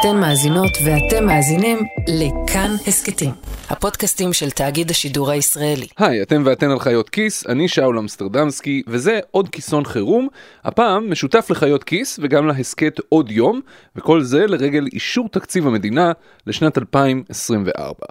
אתן 0.00 0.16
מאזינות 0.20 0.70
ואתם 0.84 1.26
מאזינים 1.26 1.78
לכאן 2.08 2.70
הסכתים, 2.86 3.30
הפודקאסטים 3.68 4.32
של 4.32 4.50
תאגיד 4.50 4.90
השידור 4.90 5.30
הישראלי. 5.30 5.86
היי, 5.98 6.22
אתם 6.22 6.42
ואתן 6.46 6.70
על 6.70 6.78
חיות 6.78 7.08
כיס, 7.08 7.46
אני 7.46 7.68
שאול 7.68 7.98
אמסטרדמסקי, 7.98 8.82
וזה 8.86 9.20
עוד 9.30 9.48
כיסון 9.48 9.84
חירום, 9.84 10.28
הפעם 10.64 11.10
משותף 11.10 11.50
לחיות 11.50 11.84
כיס 11.84 12.18
וגם 12.22 12.46
להסכת 12.46 13.00
עוד 13.08 13.30
יום, 13.30 13.60
וכל 13.96 14.22
זה 14.22 14.46
לרגל 14.46 14.86
אישור 14.92 15.28
תקציב 15.28 15.66
המדינה 15.66 16.12
לשנת 16.46 16.78
2024. 16.78 18.06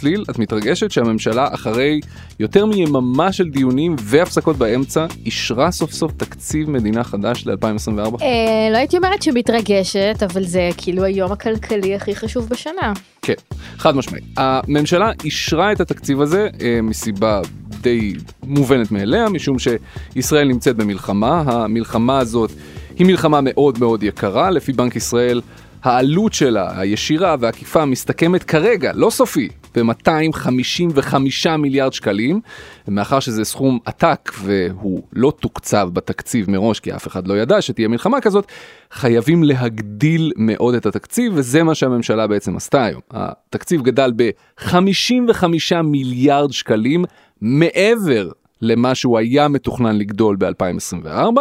צליל, 0.00 0.24
את 0.30 0.38
מתרגשת 0.38 0.90
שהממשלה 0.90 1.48
אחרי 1.54 2.00
יותר 2.40 2.66
מיממה 2.66 3.32
של 3.32 3.48
דיונים 3.48 3.96
והפסקות 3.98 4.56
באמצע, 4.56 5.06
אישרה 5.26 5.70
סוף 5.70 5.92
סוף 5.92 6.12
תקציב 6.16 6.70
מדינה 6.70 7.04
חדש 7.04 7.46
ל-2024? 7.46 8.22
אה, 8.22 8.68
לא 8.72 8.76
הייתי 8.76 8.96
אומרת 8.96 9.22
שמתרגשת, 9.22 10.22
אבל 10.22 10.44
זה 10.44 10.70
כאילו 10.76 11.04
היום 11.04 11.32
הכלכלי 11.32 11.94
הכי 11.94 12.14
חשוב 12.14 12.48
בשנה. 12.48 12.92
כן, 13.22 13.34
חד 13.78 13.96
משמעית. 13.96 14.24
הממשלה 14.36 15.12
אישרה 15.24 15.72
את 15.72 15.80
התקציב 15.80 16.20
הזה 16.20 16.48
אה, 16.60 16.78
מסיבה 16.82 17.40
די 17.80 18.14
מובנת 18.42 18.90
מאליה, 18.90 19.28
משום 19.28 19.56
שישראל 19.58 20.48
נמצאת 20.48 20.76
במלחמה, 20.76 21.42
המלחמה 21.46 22.18
הזאת 22.18 22.50
היא 22.98 23.06
מלחמה 23.06 23.40
מאוד 23.42 23.78
מאוד 23.78 24.02
יקרה, 24.02 24.50
לפי 24.50 24.72
בנק 24.72 24.96
ישראל. 24.96 25.40
העלות 25.82 26.32
שלה, 26.32 26.80
הישירה 26.80 27.36
והעקיפה, 27.40 27.84
מסתכמת 27.84 28.44
כרגע, 28.44 28.92
לא 28.94 29.10
סופי, 29.10 29.48
ב-255 29.74 31.16
מיליארד 31.58 31.92
שקלים, 31.92 32.40
מאחר 32.88 33.20
שזה 33.20 33.44
סכום 33.44 33.78
עתק 33.84 34.32
והוא 34.42 35.02
לא 35.12 35.32
תוקצב 35.40 35.88
בתקציב 35.92 36.50
מראש, 36.50 36.80
כי 36.80 36.94
אף 36.94 37.06
אחד 37.06 37.28
לא 37.28 37.38
ידע 37.38 37.62
שתהיה 37.62 37.88
מלחמה 37.88 38.20
כזאת, 38.20 38.46
חייבים 38.90 39.42
להגדיל 39.42 40.32
מאוד 40.36 40.74
את 40.74 40.86
התקציב, 40.86 41.32
וזה 41.34 41.62
מה 41.62 41.74
שהממשלה 41.74 42.26
בעצם 42.26 42.56
עשתה 42.56 42.84
היום. 42.84 43.00
התקציב 43.10 43.82
גדל 43.82 44.12
ב-55 44.16 45.82
מיליארד 45.84 46.52
שקלים 46.52 47.04
מעבר 47.40 48.28
למה 48.62 48.94
שהוא 48.94 49.18
היה 49.18 49.48
מתוכנן 49.48 49.98
לגדול 49.98 50.36
ב-2024, 50.36 51.38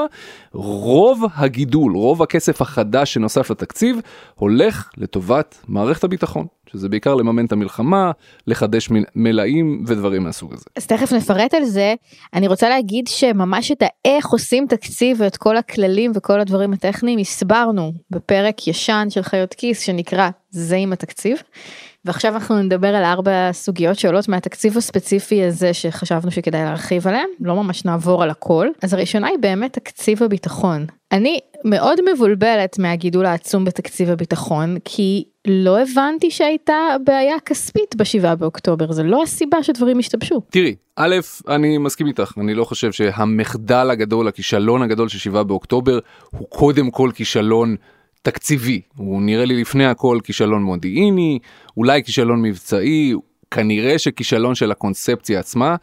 רוב 0.54 1.24
הגידול, 1.36 1.96
רוב 1.96 2.24
הכסף 2.24 2.62
החדש 2.62 3.14
שנוסף 3.14 3.52
לתקציב, 3.52 3.98
הולך 4.36 4.90
לטובת 4.98 5.58
מערכת 5.68 6.04
הביטחון, 6.04 6.46
שזה 6.72 6.90
בעיקר 6.90 7.16
לממן 7.16 7.46
את 7.46 7.52
המלחמה, 7.52 8.12
לחדש 8.48 8.90
מלאים 9.16 9.84
ודברים 9.88 10.24
מהסוג 10.24 10.54
הזה. 10.54 10.66
אז 10.76 10.88
תכף 10.88 11.12
נפרט 11.12 11.54
על 11.54 11.64
זה. 11.64 11.96
אני 12.34 12.48
רוצה 12.48 12.70
להגיד 12.70 13.08
שממש 13.08 13.72
את 13.72 13.84
האיך 13.84 14.28
עושים 14.28 14.68
תקציב 14.68 15.22
ואת 15.22 15.38
כל 15.38 15.58
הכללים 15.58 16.12
וכל 16.16 16.40
הדברים 16.40 16.74
הטכניים 16.74 17.20
הסברנו 17.20 17.94
בפרק 18.12 18.68
ישן 18.68 19.08
של 19.10 19.22
חיות 19.22 19.54
כיס 19.54 19.80
שנקרא 19.80 20.30
זה 20.50 20.76
עם 20.76 20.94
התקציב. 20.94 21.38
ועכשיו 22.06 22.34
אנחנו 22.34 22.62
נדבר 22.62 22.88
על 22.88 23.04
ארבע 23.04 23.50
סוגיות 23.52 24.00
שעולות 24.00 24.28
מהתקציב 24.30 24.78
הספציפי 24.78 25.44
הזה 25.44 25.74
שחשבנו 25.74 26.32
שכדאי 26.32 26.64
להרחיב 26.64 27.08
עליהם, 27.08 27.30
לא 27.40 27.56
ממש 27.56 27.86
נעבור 27.86 28.24
על 28.24 28.30
הכל. 28.30 28.68
אז 28.82 28.94
הראשונה 28.94 29.28
היא 29.28 29.38
באמת 29.40 29.74
תקציב 29.74 30.24
הביטחון. 30.24 30.86
אני 31.12 31.40
מאוד 31.66 32.00
מבולבלת 32.14 32.80
מהגידול 32.80 33.26
העצום 33.26 33.66
בתקציב 33.66 34.10
הביטחון, 34.10 34.78
כי 34.86 35.24
לא 35.48 35.80
הבנתי 35.80 36.32
שהייתה 36.32 36.76
בעיה 37.04 37.36
כספית 37.46 37.96
בשבעה 37.96 38.36
באוקטובר, 38.36 38.92
זה 38.92 39.04
לא 39.04 39.24
הסיבה 39.24 39.64
שדברים 39.64 40.00
השתבשו. 40.00 40.42
תראי, 40.50 40.76
א', 40.96 41.16
אני 41.48 41.78
מסכים 41.78 42.08
איתך, 42.08 42.34
אני 42.38 42.54
לא 42.54 42.64
חושב 42.64 42.92
שהמחדל 42.92 43.90
הגדול, 43.92 44.28
הכישלון 44.28 44.82
הגדול 44.82 45.10
של 45.10 45.18
שבעה 45.18 45.44
באוקטובר, 45.44 46.00
הוא 46.32 46.48
קודם 46.50 46.92
כל 46.92 47.12
כישלון 47.16 47.76
תקציבי. 48.28 48.82
הוא 48.96 49.22
נראה 49.22 49.46
לי 49.46 49.62
לפני 49.62 49.86
הכל 49.86 50.20
כישלון 50.24 50.64
מודיעיני, 50.64 51.40
אולי 51.78 52.04
כישלון 52.04 52.42
מבצעי, 52.42 53.14
כנראה 53.52 54.00
שכישלון 54.00 54.56
של 54.56 54.72
הקונספציה 54.72 55.40
עצמה. 55.40 55.76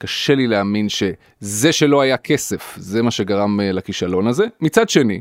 קשה 0.00 0.34
לי 0.34 0.46
להאמין 0.46 0.88
שזה 0.88 1.72
שלא 1.72 2.00
היה 2.00 2.16
כסף, 2.16 2.74
זה 2.76 3.02
מה 3.02 3.10
שגרם 3.10 3.60
אה, 3.60 3.72
לכישלון 3.72 4.26
הזה. 4.26 4.46
מצד 4.60 4.88
שני, 4.88 5.20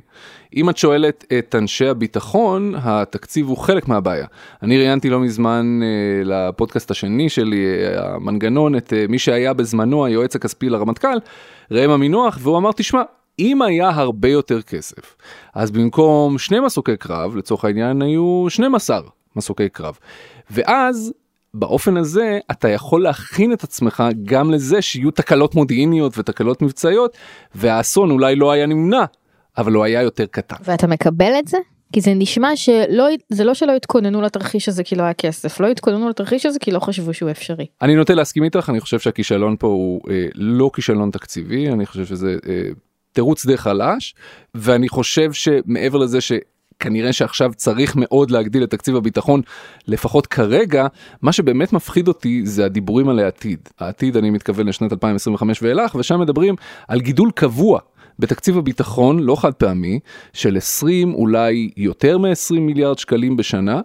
אם 0.56 0.70
את 0.70 0.78
שואלת 0.78 1.26
את 1.40 1.56
אנשי 1.56 1.88
הביטחון, 1.88 2.74
התקציב 2.76 3.48
הוא 3.48 3.58
חלק 3.58 3.88
מהבעיה. 3.88 4.26
אני 4.64 4.78
ראיינתי 4.78 5.10
לא 5.10 5.20
מזמן 5.20 5.80
אה, 5.84 6.24
לפודקאסט 6.24 6.92
השני 6.92 7.30
שלי, 7.30 7.66
אה, 7.66 8.16
המנגנון, 8.16 8.76
את 8.76 8.94
מי 9.10 9.20
שהיה 9.20 9.54
בזמנו 9.54 10.06
היועץ 10.06 10.36
הכספי 10.36 10.70
לרמטכ"ל, 10.70 11.18
ראם 11.72 11.92
עמינוח, 11.92 12.38
והוא 12.42 12.58
אמר, 12.58 12.72
תשמע, 12.72 13.02
אם 13.40 13.62
היה 13.62 13.90
הרבה 13.90 14.30
יותר 14.30 14.62
כסף, 14.62 15.16
אז 15.54 15.72
במקום 15.72 16.38
שני 16.38 16.60
מסוקי 16.60 16.98
קרב, 16.98 17.36
לצורך 17.36 17.66
העניין 17.66 18.02
היו 18.02 18.46
12 18.50 19.02
מסוקי 19.36 19.70
קרב. 19.70 19.98
ואז 20.52 21.14
באופן 21.54 21.98
הזה 21.98 22.40
אתה 22.52 22.70
יכול 22.70 23.04
להכין 23.04 23.54
את 23.54 23.64
עצמך 23.64 24.04
גם 24.24 24.52
לזה 24.52 24.82
שיהיו 24.82 25.12
תקלות 25.12 25.56
מודיעיניות 25.56 26.18
ותקלות 26.18 26.62
מבצעיות, 26.62 27.18
והאסון 27.56 28.12
אולי 28.12 28.36
לא 28.36 28.52
היה 28.52 28.66
נמנע, 28.66 29.06
אבל 29.58 29.74
הוא 29.74 29.84
היה 29.84 30.02
יותר 30.02 30.26
קטן. 30.26 30.56
ואתה 30.64 30.88
מקבל 30.88 31.34
את 31.40 31.48
זה? 31.48 31.58
כי 31.94 32.02
זה 32.02 32.14
נשמע 32.16 32.56
שלא, 32.56 33.08
זה 33.30 33.44
לא 33.44 33.54
שלא 33.54 33.76
התכוננו 33.76 34.22
לתרחיש 34.22 34.70
הזה 34.70 34.84
כי 34.84 34.96
לא 34.96 35.04
היה 35.04 35.14
כסף, 35.14 35.60
לא 35.60 35.68
התכוננו 35.68 36.10
לתרחיש 36.10 36.46
הזה 36.46 36.60
כי 36.60 36.72
לא 36.72 36.80
חשבו 36.80 37.14
שהוא 37.14 37.32
אפשרי. 37.32 37.66
אני 37.82 37.96
נוטה 37.96 38.14
להסכים 38.14 38.44
איתך, 38.44 38.70
אני 38.70 38.80
חושב 38.80 39.00
שהכישלון 39.00 39.56
פה 39.60 39.68
הוא 39.68 40.02
אה, 40.10 40.26
לא 40.36 40.72
כישלון 40.74 41.12
תקציבי, 41.12 41.70
אני 41.70 41.86
חושב 41.86 42.06
שזה 42.06 42.38
אה, 42.50 42.70
תירוץ 43.14 43.46
די 43.46 43.58
חלש, 43.58 44.16
ואני 44.56 44.90
חושב 44.90 45.34
שמעבר 45.34 45.98
לזה 45.98 46.22
ש... 46.22 46.32
כנראה 46.82 47.14
שעכשיו 47.14 47.52
צריך 47.56 47.96
מאוד 47.96 48.32
להגדיל 48.32 48.64
את 48.64 48.70
תקציב 48.70 48.96
הביטחון, 48.96 49.42
לפחות 49.88 50.28
כרגע, 50.28 50.88
מה 51.22 51.32
שבאמת 51.32 51.74
מפחיד 51.74 52.08
אותי 52.08 52.42
זה 52.46 52.66
הדיבורים 52.66 53.10
על 53.10 53.20
העתיד. 53.20 53.60
העתיד 53.80 54.18
אני 54.18 54.30
מתכוון 54.30 54.68
לשנת 54.68 54.92
2025 54.92 55.64
ואילך, 55.64 55.96
ושם 55.96 56.20
מדברים 56.20 56.56
על 56.88 57.00
גידול 57.00 57.32
קבוע 57.32 57.80
בתקציב 58.20 58.58
הביטחון, 58.58 59.20
לא 59.20 59.36
חד 59.36 59.54
פעמי, 59.54 60.00
של 60.34 60.58
20, 60.58 61.14
אולי 61.14 61.70
יותר 61.78 62.18
מ-20 62.18 62.60
מיליארד 62.60 63.00
שקלים 63.00 63.38
בשנה, 63.38 63.82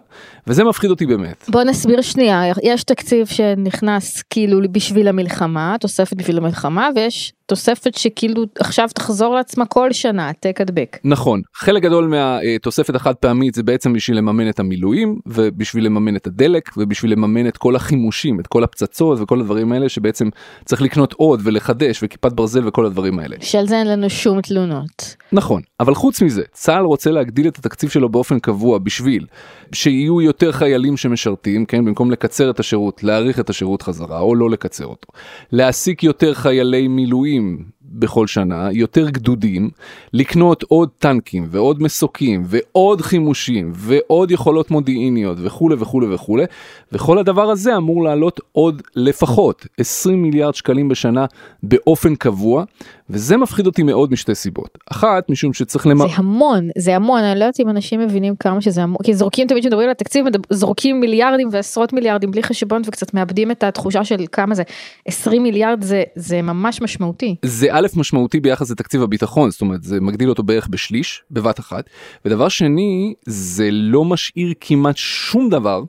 וזה 0.47 0.63
מפחיד 0.63 0.89
אותי 0.89 1.05
באמת. 1.05 1.45
בוא 1.49 1.63
נסביר 1.63 2.01
שנייה, 2.01 2.41
יש 2.63 2.83
תקציב 2.83 3.27
שנכנס 3.27 4.21
כאילו 4.29 4.59
בשביל 4.71 5.07
המלחמה, 5.07 5.75
תוספת 5.79 6.17
בשביל 6.17 6.37
המלחמה, 6.37 6.89
ויש 6.95 7.33
תוספת 7.47 7.95
שכאילו 7.95 8.43
עכשיו 8.59 8.87
תחזור 8.95 9.35
לעצמה 9.35 9.65
כל 9.65 9.91
שנה, 9.91 10.25
העתק 10.27 10.61
הדבק. 10.61 10.97
נכון, 11.03 11.41
חלק 11.53 11.83
גדול 11.83 12.07
מהתוספת 12.07 12.95
החד 12.95 13.15
פעמית 13.15 13.53
זה 13.53 13.63
בעצם 13.63 13.93
בשביל 13.93 14.17
לממן 14.17 14.49
את 14.49 14.59
המילואים, 14.59 15.19
ובשביל 15.25 15.85
לממן 15.85 16.15
את 16.15 16.27
הדלק, 16.27 16.69
ובשביל 16.77 17.11
לממן 17.11 17.47
את 17.47 17.57
כל 17.57 17.75
החימושים, 17.75 18.39
את 18.39 18.47
כל 18.47 18.63
הפצצות 18.63 19.19
וכל 19.21 19.39
הדברים 19.39 19.71
האלה 19.71 19.89
שבעצם 19.89 20.29
צריך 20.65 20.81
לקנות 20.81 21.13
עוד 21.13 21.39
ולחדש 21.43 21.99
וכיפת 22.03 22.33
ברזל 22.33 22.67
וכל 22.67 22.85
הדברים 22.85 23.19
האלה. 23.19 23.35
של 23.41 23.67
זה 23.67 23.79
אין 23.79 23.87
לנו 23.87 24.09
שום 24.09 24.41
תלונות. 24.41 25.15
נכון, 25.31 25.61
אבל 25.79 25.95
חוץ 25.95 26.21
מזה, 26.21 26.43
צה"ל 26.51 26.85
רוצה 26.85 27.11
להגדיל 27.11 27.47
את 27.47 27.57
התקציב 27.57 27.89
שלו 27.89 28.09
באופן 28.09 28.39
קבוע 28.39 28.77
בשביל 28.77 29.25
שיהיו 29.71 30.21
יותר 30.21 30.51
חיילים 30.51 30.97
שמשרתים, 30.97 31.65
כן, 31.65 31.85
במקום 31.85 32.11
לקצר 32.11 32.49
את 32.49 32.59
השירות, 32.59 33.03
להאריך 33.03 33.39
את 33.39 33.49
השירות 33.49 33.81
חזרה 33.81 34.19
או 34.19 34.35
לא 34.35 34.49
לקצר 34.49 34.85
אותו. 34.85 35.07
להעסיק 35.51 36.03
יותר 36.03 36.33
חיילי 36.33 36.87
מילואים 36.87 37.36
dream 37.37 37.76
בכל 37.91 38.27
שנה, 38.27 38.69
יותר 38.71 39.09
גדודים, 39.09 39.69
לקנות 40.13 40.63
עוד 40.63 40.89
טנקים 40.99 41.47
ועוד 41.49 41.83
מסוקים 41.83 42.43
ועוד 42.45 43.01
חימושים 43.01 43.71
ועוד 43.75 44.31
יכולות 44.31 44.71
מודיעיניות 44.71 45.37
וכולי 45.41 45.75
וכולי 45.79 46.13
וכולי, 46.13 46.43
וכל 46.91 47.17
הדבר 47.17 47.49
הזה 47.49 47.77
אמור 47.77 48.03
לעלות 48.03 48.39
עוד 48.51 48.81
לפחות 48.95 49.67
20 49.77 50.21
מיליארד 50.21 50.55
שקלים 50.55 50.89
בשנה 50.89 51.25
באופן 51.63 52.15
קבוע, 52.15 52.63
וזה 53.09 53.37
מפחיד 53.37 53.65
אותי 53.65 53.83
מאוד 53.83 54.11
משתי 54.11 54.35
סיבות. 54.35 54.77
אחת, 54.91 55.29
משום 55.29 55.53
שצריך 55.53 55.87
למ... 55.87 55.97
זה 55.97 56.13
המון, 56.15 56.69
זה 56.77 56.95
המון, 56.95 57.23
אני 57.23 57.39
לא 57.39 57.45
יודעת 57.45 57.59
אם 57.59 57.69
אנשים 57.69 57.99
מבינים 57.99 58.35
כמה 58.35 58.61
שזה 58.61 58.83
המון, 58.83 58.97
כי 59.03 59.13
זורקים 59.13 59.47
תמיד 59.47 59.61
כשמדברים 59.61 59.85
על 59.85 59.91
התקציב, 59.91 60.25
זורקים 60.49 60.99
מיליארדים 60.99 61.49
ועשרות 61.51 61.93
מיליארדים 61.93 62.31
בלי 62.31 62.43
חשבון 62.43 62.81
וקצת 62.85 63.13
מאבדים 63.13 63.51
את 63.51 63.63
התחושה 63.63 64.03
של 64.03 64.25
כמה 64.31 64.55
זה, 64.55 64.63
20 65.05 65.43
מיליארד 65.43 65.81
זה, 65.81 66.03
זה 66.15 66.41
ממש 66.41 66.81
משמעותי. 66.81 67.35
זה 67.45 67.76
א' 67.77 67.87
משמעותי 67.95 68.39
ביחס 68.39 68.71
לתקציב 68.71 69.01
הביטחון, 69.03 69.51
זאת 69.51 69.61
אומרת 69.61 69.83
זה 69.83 70.01
מגדיל 70.01 70.29
אותו 70.29 70.43
בערך 70.43 70.67
בשליש, 70.67 71.23
בבת 71.31 71.59
אחת, 71.59 71.89
ודבר 72.25 72.49
שני, 72.49 73.13
זה 73.25 73.69
לא 73.71 74.05
משאיר 74.05 74.53
כמעט 74.61 74.97
שום 74.97 75.49
דבר. 75.49 75.83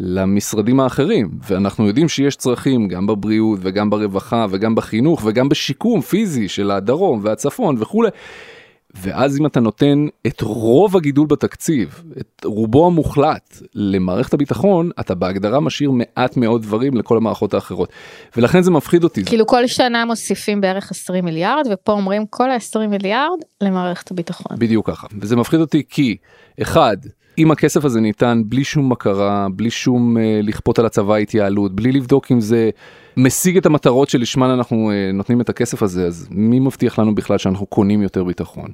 למשרדים 0.00 0.80
האחרים 0.80 1.30
ואנחנו 1.48 1.86
יודעים 1.86 2.08
שיש 2.08 2.36
צרכים 2.36 2.88
גם 2.88 3.06
בבריאות 3.06 3.58
וגם 3.62 3.90
ברווחה 3.90 4.46
וגם 4.50 4.74
בחינוך 4.74 5.22
וגם 5.24 5.48
בשיקום 5.48 6.00
פיזי 6.00 6.48
של 6.48 6.70
הדרום 6.70 7.20
והצפון 7.22 7.76
וכולי. 7.78 8.08
ואז 8.94 9.40
אם 9.40 9.46
אתה 9.46 9.60
נותן 9.60 10.06
את 10.26 10.40
רוב 10.40 10.96
הגידול 10.96 11.26
בתקציב, 11.26 12.02
את 12.20 12.44
רובו 12.44 12.86
המוחלט 12.86 13.58
למערכת 13.74 14.34
הביטחון, 14.34 14.90
אתה 15.00 15.14
בהגדרה 15.14 15.60
משאיר 15.60 15.90
מעט 15.90 16.36
מאוד 16.36 16.62
דברים 16.62 16.96
לכל 16.96 17.16
המערכות 17.16 17.54
האחרות. 17.54 17.88
ולכן 18.36 18.62
זה 18.62 18.70
מפחיד 18.70 19.04
אותי. 19.04 19.24
כאילו 19.24 19.46
כל 19.46 19.66
שנה 19.66 20.04
מוסיפים 20.04 20.60
בערך 20.60 20.90
20 20.90 21.24
מיליארד 21.24 21.66
ופה 21.72 21.92
אומרים 21.92 22.26
כל 22.30 22.50
ה-20 22.50 22.86
מיליארד 22.88 23.38
למערכת 23.60 24.10
הביטחון. 24.10 24.56
בדיוק 24.58 24.90
ככה. 24.90 25.06
וזה 25.20 25.36
מפחיד 25.36 25.60
אותי 25.60 25.82
כי, 25.88 26.16
אחד, 26.62 26.96
אם 27.38 27.50
הכסף 27.50 27.84
הזה 27.84 28.00
ניתן 28.00 28.42
בלי 28.46 28.64
שום 28.64 28.92
מכרה, 28.92 29.46
בלי 29.56 29.70
שום 29.70 30.18
אה, 30.18 30.40
לכפות 30.42 30.78
על 30.78 30.86
הצבא 30.86 31.16
התייעלות, 31.16 31.76
בלי 31.76 31.92
לבדוק 31.92 32.32
אם 32.32 32.40
זה 32.40 32.70
משיג 33.16 33.56
את 33.56 33.66
המטרות 33.66 34.08
שלשמן 34.08 34.50
אנחנו 34.50 34.90
אה, 34.90 35.12
נותנים 35.12 35.40
את 35.40 35.48
הכסף 35.48 35.82
הזה, 35.82 36.06
אז 36.06 36.28
מי 36.30 36.60
מבטיח 36.60 36.98
לנו 36.98 37.14
בכלל 37.14 37.38
שאנחנו 37.38 37.66
קונים 37.66 38.02
יותר 38.02 38.24
ביטחון? 38.24 38.68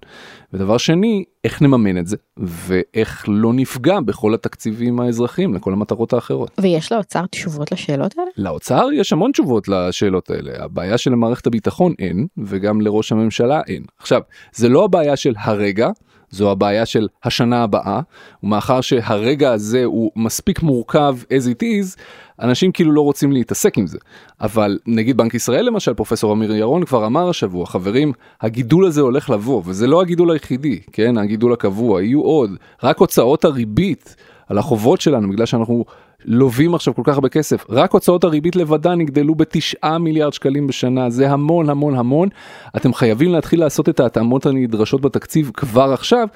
ודבר 0.53 0.79
שני, 0.79 1.25
איך 1.45 1.63
נממן 1.63 1.99
את 1.99 2.07
זה, 2.07 2.17
ואיך 2.37 3.25
לא 3.29 3.53
נפגע 3.53 4.01
בכל 4.01 4.35
התקציבים 4.35 5.01
האזרחיים 5.01 5.55
לכל 5.55 5.73
המטרות 5.73 6.13
האחרות. 6.13 6.51
ויש 6.61 6.93
לאוצר 6.93 7.27
תשובות 7.27 7.73
לשאלות 7.73 8.15
האלה? 8.19 8.31
לאוצר 8.37 8.87
יש 8.95 9.13
המון 9.13 9.33
תשובות 9.33 9.69
לשאלות 9.69 10.31
האלה. 10.31 10.65
הבעיה 10.65 10.99
של 10.99 11.15
מערכת 11.15 11.47
הביטחון 11.47 11.95
אין, 11.99 12.27
וגם 12.39 12.81
לראש 12.81 13.13
הממשלה 13.13 13.61
אין. 13.67 13.83
עכשיו, 13.99 14.21
זה 14.53 14.69
לא 14.69 14.85
הבעיה 14.85 15.17
של 15.17 15.35
הרגע. 15.39 15.89
זו 16.31 16.51
הבעיה 16.51 16.87
של 16.87 17.09
השנה 17.25 17.63
הבאה, 17.63 18.01
ומאחר 18.43 18.81
שהרגע 18.81 19.53
הזה 19.53 19.85
הוא 19.85 20.11
מספיק 20.17 20.63
מורכב 20.63 21.17
as 21.23 21.47
it 21.47 21.63
is, 21.63 22.01
אנשים 22.41 22.73
כאילו 22.73 22.93
לא 22.93 23.01
רוצים 23.01 23.33
להתעסק 23.33 23.79
עם 23.79 23.87
זה. 23.87 23.99
אבל 24.41 24.79
נגיד 24.87 25.17
בנק 25.17 25.35
ישראל 25.35 25.67
למשל, 25.67 25.95
פרופסור 25.95 26.33
אמיר 26.33 26.55
ירון 26.55 26.85
כבר 26.85 27.07
אמר 27.07 27.29
השבוע, 27.29 27.67
חברים, 27.67 28.13
הגידול 28.41 28.87
הזה 28.87 29.01
הולך 29.01 29.31
לבוא, 29.31 29.63
וזה 29.65 29.87
לא 29.87 30.03
הגידול 30.03 30.31
היחידי, 30.31 30.81
כן, 30.93 31.19
הגידול 31.19 31.53
הקבוע, 31.53 32.03
יהיו 32.03 32.21
עוד, 32.21 32.51
רק 32.83 32.99
הוצאות 32.99 33.45
הריבית 33.45 34.17
על 34.49 34.59
החובות 34.59 35.01
שלנו, 35.01 35.31
בגלל 35.31 35.47
שאנחנו 35.47 35.85
לווים 36.25 36.75
עכשיו 36.75 36.95
כל 36.95 37.03
כך 37.05 37.15
הרבה 37.15 37.29
כסף, 37.29 37.65
רק 37.69 37.93
הוצאות 37.93 38.25
הריבית 38.25 38.57
לבדן 38.57 39.01
יגדלו 39.01 39.35
בתשעה 39.35 39.99
מיליארד 39.99 40.33
שקלים 40.33 40.67
בשנה, 40.67 41.11
זה 41.11 41.31
המון 41.31 41.71
המון 41.71 41.95
המון. 41.95 42.29
אתם 42.77 42.95
חייבים 42.95 43.33
להתחיל 43.33 43.61
לעשות 43.61 43.89
את 43.89 44.01
ההתאמות 44.01 44.47
הנדרשות 44.47 45.01
בתקציב 45.01 45.51
כבר 45.55 45.93
עכשיו. 45.93 46.29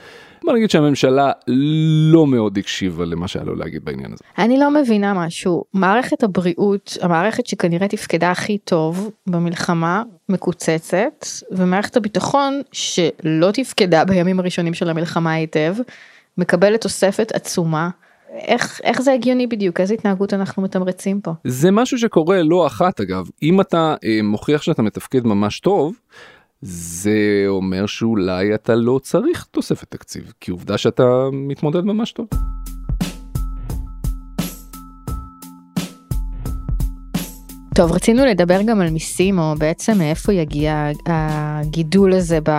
בוא 0.44 0.52
נגיד 0.52 0.70
שהממשלה 0.70 1.32
לא 2.12 2.26
מאוד 2.26 2.58
הקשיבה 2.58 3.04
למה 3.04 3.28
שהיה 3.28 3.44
לו 3.44 3.54
להגיד 3.54 3.84
בעניין 3.84 4.12
הזה. 4.12 4.24
אני 4.38 4.58
לא 4.58 4.70
מבינה 4.70 5.14
משהו, 5.14 5.64
מערכת 5.74 6.22
הבריאות, 6.22 6.98
המערכת 7.00 7.46
שכנראה 7.46 7.88
תפקדה 7.88 8.30
הכי 8.30 8.58
טוב 8.58 9.10
במלחמה, 9.26 10.02
מקוצצת, 10.28 11.26
ומערכת 11.50 11.96
הביטחון 11.96 12.60
שלא 12.72 13.50
תפקדה 13.52 14.04
בימים 14.04 14.40
הראשונים 14.40 14.74
של 14.74 14.90
המלחמה 14.90 15.32
היטב, 15.32 15.74
מקבלת 16.38 16.80
תוספת 16.80 17.32
עצומה. 17.34 17.90
איך, 18.38 18.80
איך 18.84 19.02
זה 19.02 19.12
הגיוני 19.12 19.46
בדיוק? 19.46 19.80
איזה 19.80 19.94
התנהגות 19.94 20.34
אנחנו 20.34 20.62
מתמרצים 20.62 21.20
פה? 21.20 21.30
זה 21.44 21.70
משהו 21.70 21.98
שקורה 21.98 22.42
לא 22.42 22.66
אחת 22.66 23.00
אגב. 23.00 23.28
אם 23.42 23.60
אתה 23.60 23.94
אה, 24.04 24.20
מוכיח 24.22 24.62
שאתה 24.62 24.82
מתפקד 24.82 25.26
ממש 25.26 25.60
טוב, 25.60 25.94
זה 26.66 27.44
אומר 27.48 27.86
שאולי 27.86 28.54
אתה 28.54 28.74
לא 28.74 29.00
צריך 29.02 29.46
תוספת 29.50 29.90
תקציב, 29.90 30.32
כי 30.40 30.50
עובדה 30.50 30.78
שאתה 30.78 31.04
מתמודד 31.32 31.84
ממש 31.84 32.12
טוב. 32.12 32.26
טוב, 37.74 37.92
רצינו 37.92 38.26
לדבר 38.26 38.62
גם 38.62 38.80
על 38.80 38.90
מיסים, 38.90 39.38
או 39.38 39.54
בעצם 39.58 39.98
מאיפה 39.98 40.32
יגיע 40.32 40.90
הגידול 41.06 42.12
הזה 42.12 42.38
ב... 42.48 42.50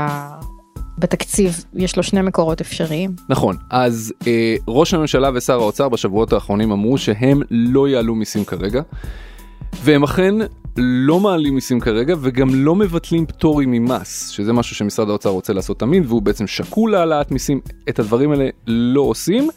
בתקציב 0.97 1.63
יש 1.73 1.97
לו 1.97 2.03
שני 2.03 2.21
מקורות 2.21 2.61
אפשריים. 2.61 3.15
נכון, 3.29 3.55
אז 3.69 4.13
אה, 4.27 4.55
ראש 4.67 4.93
הממשלה 4.93 5.29
ושר 5.35 5.53
האוצר 5.53 5.89
בשבועות 5.89 6.33
האחרונים 6.33 6.71
אמרו 6.71 6.97
שהם 6.97 7.41
לא 7.51 7.87
יעלו 7.87 8.15
מיסים 8.15 8.45
כרגע, 8.45 8.81
והם 9.83 10.03
אכן 10.03 10.35
לא 10.77 11.19
מעלים 11.19 11.55
מיסים 11.55 11.79
כרגע 11.79 12.15
וגם 12.21 12.47
לא 12.51 12.75
מבטלים 12.75 13.25
פטורים 13.25 13.71
ממס, 13.71 14.29
שזה 14.29 14.53
משהו 14.53 14.75
שמשרד 14.75 15.09
האוצר 15.09 15.29
רוצה 15.29 15.53
לעשות 15.53 15.79
תמיד, 15.79 16.03
והוא 16.05 16.21
בעצם 16.21 16.47
שקול 16.47 16.91
להעלאת 16.91 17.31
מיסים, 17.31 17.59
את 17.89 17.99
הדברים 17.99 18.31
האלה 18.31 18.49
לא 18.67 19.01
עושים. 19.01 19.49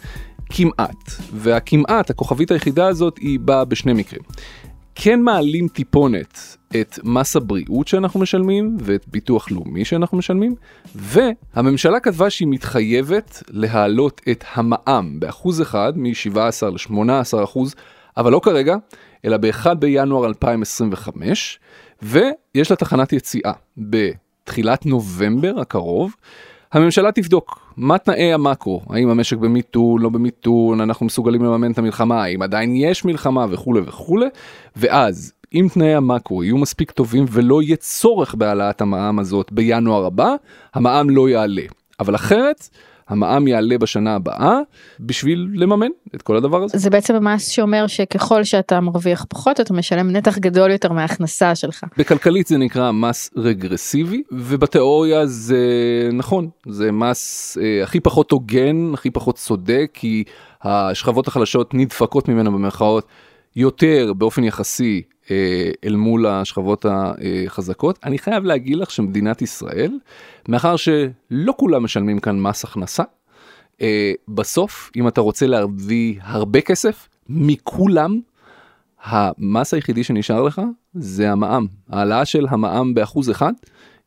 כמעט, 0.51 1.11
והכמעט, 1.33 2.11
הכוכבית 2.11 2.51
היחידה 2.51 2.87
הזאת 2.87 3.19
היא 3.19 3.41
באה 3.41 3.65
בשני 3.65 3.93
מקרים. 3.93 4.23
כן 4.95 5.21
מעלים 5.21 5.69
טיפונת 5.69 6.57
את 6.81 6.99
מס 7.05 7.37
הבריאות 7.37 7.89
שאנחנו 7.89 8.21
משלמים 8.21 8.77
ואת 8.81 9.05
ביטוח 9.09 9.51
לאומי 9.51 9.85
שאנחנו 9.85 10.19
משלמים, 10.19 10.55
והממשלה 10.95 12.01
כתבה 12.01 12.31
שהיא 12.31 12.49
מתחייבת 12.49 13.43
להעלות 13.51 14.21
את 14.31 14.45
המע"מ 14.55 15.21
באחוז 15.21 15.63
אחד 15.63 15.93
מ-17 15.97 16.67
ל-18 16.67 17.45
אחוז, 17.45 17.75
אבל 18.19 18.33
לא 18.33 18.41
כרגע, 18.45 18.77
אלא 19.25 19.37
ב-1 19.37 19.75
בינואר 19.75 20.27
2025, 20.27 21.61
ויש 22.03 22.71
לה 22.71 22.77
תחנת 22.77 23.13
יציאה 23.13 23.53
בתחילת 23.79 24.87
נובמבר 24.87 25.61
הקרוב. 25.61 26.15
הממשלה 26.73 27.13
תבדוק 27.13 27.73
מה 27.77 27.99
תנאי 27.99 28.33
המאקרו, 28.33 28.83
האם 28.91 29.09
המשק 29.09 29.37
במיתון, 29.37 30.03
לא 30.03 30.09
במיתון, 30.09 30.81
אנחנו 30.81 31.07
מסוגלים 31.07 31.45
לממן 31.45 31.73
את 31.73 31.79
המלחמה, 31.79 32.23
האם 32.23 32.43
עדיין 32.43 32.77
יש 32.77 33.05
מלחמה 33.05 33.47
וכולי 33.51 33.81
וכולי, 33.87 34.27
ואז 34.77 35.33
אם 35.55 35.67
תנאי 35.75 35.95
המאקרו 35.95 36.45
יהיו 36.45 36.59
מספיק 36.59 36.91
טובים 36.91 37.25
ולא 37.31 37.63
יהיה 37.63 37.77
צורך 37.77 38.35
בהעלאת 38.35 38.81
המע"מ 38.81 39.19
הזאת 39.19 39.53
בינואר 39.53 40.07
הבא, 40.07 40.35
המע"מ 40.75 41.11
לא 41.11 41.29
יעלה. 41.29 41.63
אבל 42.01 42.15
אחרת, 42.15 42.69
המע"מ 43.09 43.49
יעלה 43.49 43.79
בשנה 43.79 44.15
הבאה 44.15 44.59
בשביל 45.01 45.49
לממן 45.55 45.89
את 46.15 46.23
כל 46.23 46.37
הדבר 46.37 46.63
הזה. 46.63 46.79
זה 46.79 46.91
בעצם 46.91 47.25
מס 47.25 47.49
שאומר 47.49 47.87
שככל 47.87 48.45
שאתה 48.45 48.81
מרוויח 48.81 49.27
פחות 49.29 49.61
אתה 49.61 49.75
משלם 49.75 50.11
נתח 50.11 50.39
גדול 50.39 50.71
יותר 50.71 50.93
מההכנסה 50.93 51.55
שלך. 51.55 51.85
בכלכלית 51.97 52.47
זה 52.47 52.59
נקרא 52.59 52.93
מס 52.93 53.31
רגרסיבי 53.37 54.23
ובתיאוריה 54.33 55.27
זה 55.27 55.59
נכון 56.13 56.49
זה 56.69 56.93
מס 56.93 57.59
אה, 57.61 57.83
הכי 57.83 58.01
פחות 58.01 58.31
הוגן 58.31 58.95
הכי 58.95 59.11
פחות 59.11 59.37
צודק 59.37 59.91
כי 59.95 60.25
השכבות 60.63 61.29
החלשות 61.29 61.75
נדפקות 61.75 62.29
ממנו 62.29 62.53
במרכאות 62.53 63.07
יותר 63.57 64.13
באופן 64.17 64.45
יחסי 64.45 65.03
אל 65.85 65.97
מול 65.97 66.27
השכבות 66.27 66.87
החזקות. 66.89 67.99
אני 68.05 68.19
חייב 68.19 68.45
להגיד 68.45 68.77
לך 68.77 68.91
שמדינת 68.91 69.43
ישראל, 69.43 69.99
מאחר 70.49 70.77
שלא 70.77 71.55
כולם 71.57 71.85
משלמים 71.85 72.19
כאן 72.19 72.41
מס 72.41 72.65
הכנסה, 72.65 73.03
אה, 73.81 74.13
בסוף, 74.29 74.91
אם 74.97 75.09
אתה 75.09 75.21
רוצה 75.21 75.47
להביא 75.47 76.15
הרבה 76.23 76.61
כסף, 76.61 77.09
מכולם, 77.29 78.21
המס 79.03 79.75
היחידי 79.75 80.05
שנשאר 80.05 80.43
לך 80.43 80.63
זה 80.95 81.31
המע"מ. 81.33 81.67
העלאה 81.89 82.25
של 82.25 82.47
המע"מ 82.51 82.95
באחוז 82.95 83.31
אחד, 83.31 83.53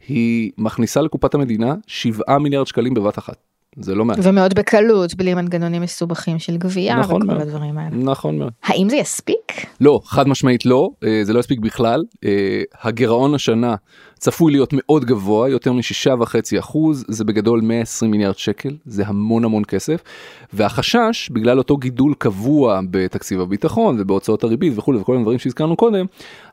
היא 0.07 0.51
מכניסה 0.57 1.01
לקופת 1.01 1.33
המדינה 1.33 1.75
7 1.87 2.37
מיליארד 2.37 2.67
שקלים 2.67 2.93
בבת 2.93 3.17
אחת. 3.17 3.50
זה 3.75 3.95
לא 3.95 4.05
מעט. 4.05 4.17
ומאוד 4.23 4.53
בקלות, 4.53 5.15
בלי 5.15 5.33
מנגנונים 5.33 5.81
מסובכים 5.81 6.39
של 6.39 6.57
גבייה 6.57 6.95
נכון 6.95 7.15
וכל 7.15 7.25
מאוד. 7.25 7.41
הדברים 7.41 7.77
האלה. 7.77 7.95
נכון 7.95 8.39
מאוד. 8.39 8.51
האם 8.63 8.89
זה 8.89 8.95
יספיק? 8.95 9.65
לא, 9.81 10.01
חד 10.05 10.27
משמעית 10.27 10.65
לא, 10.65 10.89
אה, 11.03 11.21
זה 11.23 11.33
לא 11.33 11.39
יספיק 11.39 11.59
בכלל. 11.59 12.03
אה, 12.25 12.61
הגירעון 12.83 13.35
השנה 13.35 13.75
צפוי 14.19 14.51
להיות 14.51 14.69
מאוד 14.73 15.05
גבוה, 15.05 15.49
יותר 15.49 15.73
משישה 15.73 16.13
וחצי 16.19 16.59
אחוז, 16.59 17.05
זה 17.07 17.23
בגדול 17.23 17.61
120 17.61 18.11
מיליארד 18.11 18.37
שקל, 18.37 18.75
זה 18.85 19.03
המון 19.07 19.45
המון 19.45 19.63
כסף. 19.65 20.01
והחשש, 20.53 21.29
בגלל 21.29 21.57
אותו 21.57 21.77
גידול 21.77 22.13
קבוע 22.17 22.79
בתקציב 22.91 23.41
הביטחון 23.41 23.97
ובהוצאות 23.99 24.43
הריבית 24.43 24.73
וכולי 24.75 24.99
וכל 24.99 25.17
הדברים 25.17 25.39
שהזכרנו 25.39 25.75
קודם, 25.75 26.05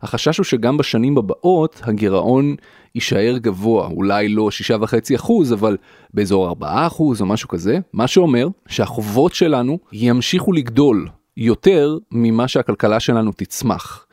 החשש 0.02 0.38
הוא 0.38 0.44
שגם 0.44 0.76
בשנים 0.76 1.18
הבאות 1.18 1.80
הגירעון 1.84 2.56
יישאר 2.98 3.38
גבוה, 3.38 3.86
אולי 3.86 4.28
לא 4.28 4.50
שישה 4.50 4.76
וחצי 4.80 5.16
אחוז, 5.16 5.52
אבל 5.52 5.76
באזור 6.14 6.48
ארבעה 6.48 6.86
אחוז 6.86 7.20
או 7.20 7.26
משהו 7.26 7.48
כזה, 7.48 7.78
מה 7.92 8.06
שאומר 8.06 8.48
שהחובות 8.68 9.34
שלנו 9.34 9.78
ימשיכו 9.92 10.52
לגדול 10.52 11.08
יותר 11.36 11.98
ממה 12.12 12.48
שהכלכלה 12.48 13.00
שלנו 13.00 13.32
תצמח. 13.36 14.06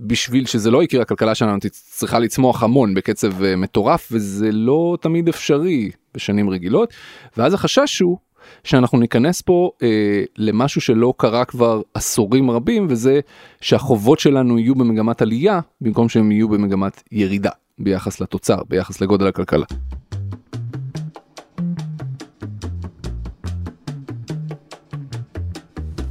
בשביל 0.00 0.46
שזה 0.46 0.70
לא 0.70 0.82
יקרה 0.82 1.02
הכלכלה 1.02 1.34
שלנו 1.34 1.58
צריכה 1.70 2.18
לצמוח 2.18 2.62
המון 2.62 2.94
בקצב 2.94 3.44
אה, 3.44 3.56
מטורף 3.56 4.08
וזה 4.12 4.52
לא 4.52 4.96
תמיד 5.00 5.28
אפשרי 5.28 5.90
בשנים 6.14 6.50
רגילות 6.50 6.94
ואז 7.36 7.54
החשש 7.54 8.00
הוא 8.00 8.18
שאנחנו 8.64 8.98
ניכנס 8.98 9.42
פה 9.42 9.70
אה, 9.82 10.22
למשהו 10.36 10.80
שלא 10.80 11.14
קרה 11.16 11.44
כבר 11.44 11.82
עשורים 11.94 12.50
רבים 12.50 12.86
וזה 12.90 13.20
שהחובות 13.60 14.18
שלנו 14.18 14.58
יהיו 14.58 14.74
במגמת 14.74 15.22
עלייה 15.22 15.60
במקום 15.80 16.08
שהם 16.08 16.32
יהיו 16.32 16.48
במגמת 16.48 17.02
ירידה 17.12 17.50
ביחס 17.78 18.20
לתוצר 18.20 18.58
ביחס 18.68 19.00
לגודל 19.00 19.26
הכלכלה. 19.26 19.64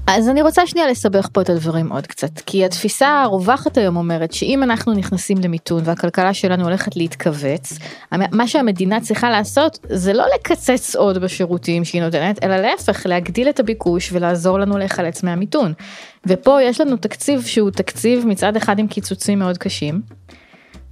אז 0.10 0.30
אני 0.30 0.42
רוצה 0.42 0.68
שנייה 0.68 0.88
לסבך 0.88 1.28
פה 1.34 1.42
את 1.42 1.50
הדברים 1.50 1.92
עוד 1.92 2.08
קצת, 2.08 2.40
כי 2.46 2.66
התפיסה 2.66 3.22
הרווחת 3.22 3.78
היום 3.78 3.98
אומרת 3.98 4.32
שאם 4.32 4.64
אנחנו 4.64 4.94
נכנסים 4.94 5.38
למיתון 5.38 5.82
והכלכלה 5.86 6.34
שלנו 6.34 6.64
הולכת 6.64 6.96
להתכווץ, 6.96 7.78
מה 8.12 8.48
שהמדינה 8.48 9.02
צריכה 9.02 9.30
לעשות 9.30 9.80
זה 9.90 10.14
לא 10.14 10.26
לקצץ 10.36 10.96
עוד 10.96 11.18
בשירותים 11.18 11.86
שהיא 11.86 12.02
נותנת, 12.02 12.44
אלא 12.44 12.58
להפך, 12.58 13.06
להגדיל 13.06 13.50
את 13.50 13.60
הביקוש 13.60 14.10
ולעזור 14.14 14.60
לנו 14.60 14.78
להיחלץ 14.78 15.24
מהמיתון. 15.24 15.74
ופה 16.28 16.62
יש 16.62 16.82
לנו 16.82 16.98
תקציב 16.98 17.46
שהוא 17.46 17.70
תקציב 17.70 18.28
מצד 18.28 18.56
אחד 18.56 18.80
עם 18.80 18.88
קיצוצים 18.88 19.40
מאוד 19.40 19.58
קשים, 19.58 20.02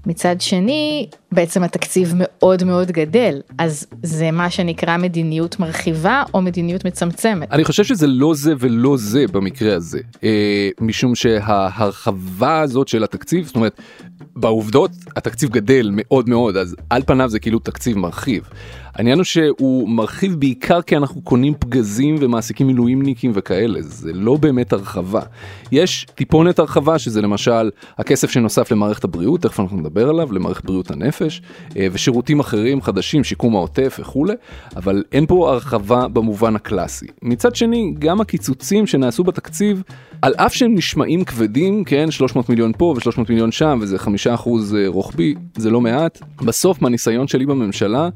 מצד 0.06 0.42
שני 0.42 1.08
בעצם 1.32 1.64
התקציב 1.64 2.14
מאוד 2.16 2.64
מאוד 2.64 2.92
גדל 2.92 3.42
אז 3.58 3.88
זה 4.04 4.32
מה 4.32 4.50
שנקרא 4.50 4.98
מדיניות 4.98 5.60
מרחיבה 5.60 6.24
או 6.34 6.42
מדיניות 6.42 6.86
מצמצמת. 6.86 7.52
אני 7.52 7.64
חושב 7.64 7.84
שזה 7.84 8.08
לא 8.08 8.34
זה 8.36 8.54
ולא 8.60 8.98
זה 8.98 9.26
במקרה 9.32 9.76
הזה 9.76 10.00
אה, 10.24 10.70
משום 10.82 11.16
שההרחבה 11.16 12.60
הזאת 12.60 12.88
של 12.88 13.04
התקציב 13.04 13.46
זאת 13.46 13.56
אומרת 13.56 13.82
בעובדות 14.36 14.92
התקציב 15.16 15.50
גדל 15.50 15.90
מאוד 15.94 16.30
מאוד 16.30 16.58
אז 16.58 16.76
על 16.90 17.02
פניו 17.06 17.30
זה 17.30 17.40
כאילו 17.40 17.60
תקציב 17.60 17.98
מרחיב. 17.98 18.44
העניין 18.96 19.18
הוא 19.18 19.24
שהוא 19.24 19.90
מרחיב 19.90 20.36
בעיקר 20.40 20.82
כי 20.82 20.98
אנחנו 20.98 21.22
קונים 21.22 21.54
פגזים 21.60 22.16
ומעסיקים 22.20 22.68
מילואימניקים 22.68 23.32
וכאלה 23.34 23.82
זה 23.82 24.14
לא 24.14 24.38
באמת 24.38 24.74
הרחבה. 24.74 25.22
יש 25.72 26.08
טיפונת 26.16 26.60
הרחבה 26.60 27.00
שזה 27.00 27.22
למשל 27.22 27.72
הכסף 27.98 28.32
שנוסף 28.32 28.72
למערכת 28.72 29.04
הבריאות 29.04 29.42
תכף 29.42 29.60
אנחנו 29.60 29.78
נדבר 29.78 30.10
עליו 30.10 30.34
למערכת 30.34 30.66
בריאות 30.66 30.92
הנפש 30.92 31.42
אה, 31.78 31.88
ושירותים 31.92 32.40
אחרים 32.40 32.82
חדשים 32.82 33.24
שיקום 33.24 33.56
העוטף 33.56 33.98
וכולי 34.00 34.34
אבל 34.76 35.04
אין 35.12 35.26
פה 35.26 35.52
הרחבה 35.52 36.08
במובן 36.08 36.56
הקלאסי. 36.56 37.08
מצד 37.22 37.56
שני 37.56 37.94
גם 38.00 38.22
הקיצוצים 38.22 38.88
שנעשו 38.88 39.24
בתקציב 39.24 39.84
על 40.26 40.34
אף 40.38 40.54
שהם 40.54 40.76
נשמעים 40.76 41.24
כבדים 41.24 41.84
כן 41.84 42.12
300 42.12 42.50
מיליון 42.50 42.72
פה 42.78 42.94
ו300 42.98 43.22
מיליון 43.30 43.52
שם 43.52 43.80
וזה 43.82 44.00
חמישה 44.00 44.34
אחוז 44.34 44.76
אה, 44.76 44.88
רוחבי 44.88 45.36
זה 45.58 45.70
לא 45.70 45.82
מעט 45.82 46.20
בסוף 46.46 46.82
מהניסיון 46.82 47.28
שלי 47.28 47.46
בממשלה. 47.46 48.10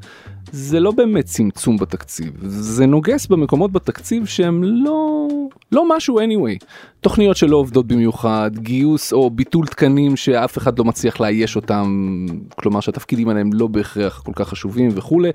זה 0.52 0.80
לא 0.80 0.90
באמת 0.90 1.24
צמצום 1.24 1.76
בתקציב 1.76 2.32
זה 2.42 2.86
נוגס 2.86 3.26
במקומות 3.26 3.72
בתקציב 3.72 4.26
שהם 4.26 4.64
לא 4.64 5.28
לא 5.72 5.96
משהו 5.96 6.20
anyway 6.20 6.64
תוכניות 7.00 7.36
שלא 7.36 7.56
עובדות 7.56 7.86
במיוחד 7.86 8.50
גיוס 8.58 9.12
או 9.12 9.30
ביטול 9.30 9.66
תקנים 9.66 10.16
שאף 10.16 10.58
אחד 10.58 10.78
לא 10.78 10.84
מצליח 10.84 11.20
לאייש 11.20 11.56
אותם 11.56 12.16
כלומר 12.56 12.80
שהתפקידים 12.80 13.28
עליהם 13.28 13.50
לא 13.52 13.66
בהכרח 13.66 14.22
כל 14.24 14.32
כך 14.34 14.48
חשובים 14.48 14.90
וכולי 14.94 15.30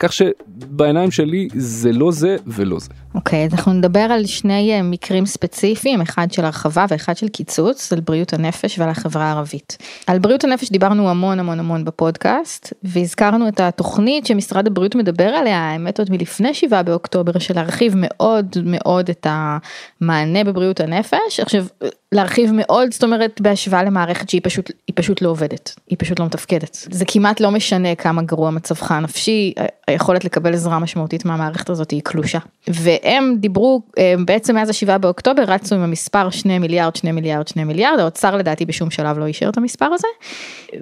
כך 0.00 0.12
שבעיניים 0.12 1.10
שלי 1.10 1.48
זה 1.54 1.92
לא 1.92 2.12
זה 2.12 2.36
ולא 2.46 2.78
זה. 2.78 2.88
אוקיי, 3.14 3.42
okay, 3.42 3.46
אז 3.46 3.54
אנחנו 3.54 3.72
נדבר 3.72 4.00
על 4.00 4.26
שני 4.26 4.72
אה, 4.72 4.82
מקרים 4.82 5.26
ספציפיים, 5.26 6.00
אחד 6.00 6.32
של 6.32 6.44
הרחבה 6.44 6.84
ואחד 6.88 7.16
של 7.16 7.28
קיצוץ, 7.28 7.92
על 7.92 8.00
בריאות 8.00 8.32
הנפש 8.32 8.78
ועל 8.78 8.88
החברה 8.88 9.24
הערבית. 9.24 9.78
על 10.06 10.18
בריאות 10.18 10.44
הנפש 10.44 10.70
דיברנו 10.70 11.10
המון 11.10 11.40
המון 11.40 11.58
המון 11.58 11.84
בפודקאסט, 11.84 12.72
והזכרנו 12.82 13.48
את 13.48 13.60
התוכנית 13.60 14.26
שמשרד 14.26 14.66
הבריאות 14.66 14.94
מדבר 14.94 15.28
עליה, 15.28 15.58
האמת 15.58 15.98
עוד 15.98 16.10
מלפני 16.10 16.54
7 16.54 16.82
באוקטובר, 16.82 17.38
של 17.38 17.54
להרחיב 17.54 17.94
מאוד 17.96 18.56
מאוד 18.64 19.10
את 19.10 19.26
המענה 19.30 20.44
בבריאות 20.44 20.80
הנפש. 20.80 21.40
עכשיו, 21.40 21.64
להרחיב 22.12 22.50
מאוד, 22.54 22.92
זאת 22.92 23.04
אומרת 23.04 23.40
בהשוואה 23.40 23.84
למערכת 23.84 24.28
שהיא 24.28 24.40
פשוט, 24.44 24.70
פשוט 24.94 25.22
לא 25.22 25.28
עובדת, 25.28 25.74
היא 25.90 25.98
פשוט 26.00 26.20
לא 26.20 26.26
מתפקדת. 26.26 26.88
זה 26.90 27.04
כמעט 27.08 27.40
לא 27.40 27.50
משנה 27.50 27.94
כמה 27.94 28.22
גרוע 28.22 28.50
מצבך 28.50 28.92
הנפשי, 28.92 29.54
היכולת 29.86 30.24
לקבל 30.24 30.54
עזרה 30.54 30.78
משמעותית 30.78 31.24
מהמערכת 31.24 31.70
הזאת 31.70 31.90
היא 31.90 32.00
קלושה. 32.04 32.38
והם 32.68 33.36
דיברו, 33.38 33.82
אה, 33.98 34.14
בעצם 34.24 34.54
מאז 34.54 34.70
השבעה 34.70 34.98
באוקטובר 34.98 35.42
רצו 35.42 35.74
עם 35.74 35.80
המספר 35.80 36.30
2 36.30 36.60
מיליארד, 36.60 36.96
2 36.96 37.14
מיליארד, 37.14 37.48
2 37.48 37.66
מיליארד, 37.66 37.98
האוצר 37.98 38.36
לדעתי 38.36 38.66
בשום 38.66 38.90
שלב 38.90 39.18
לא 39.18 39.26
אישר 39.26 39.48
את 39.48 39.56
המספר 39.56 39.86
הזה. 39.86 40.08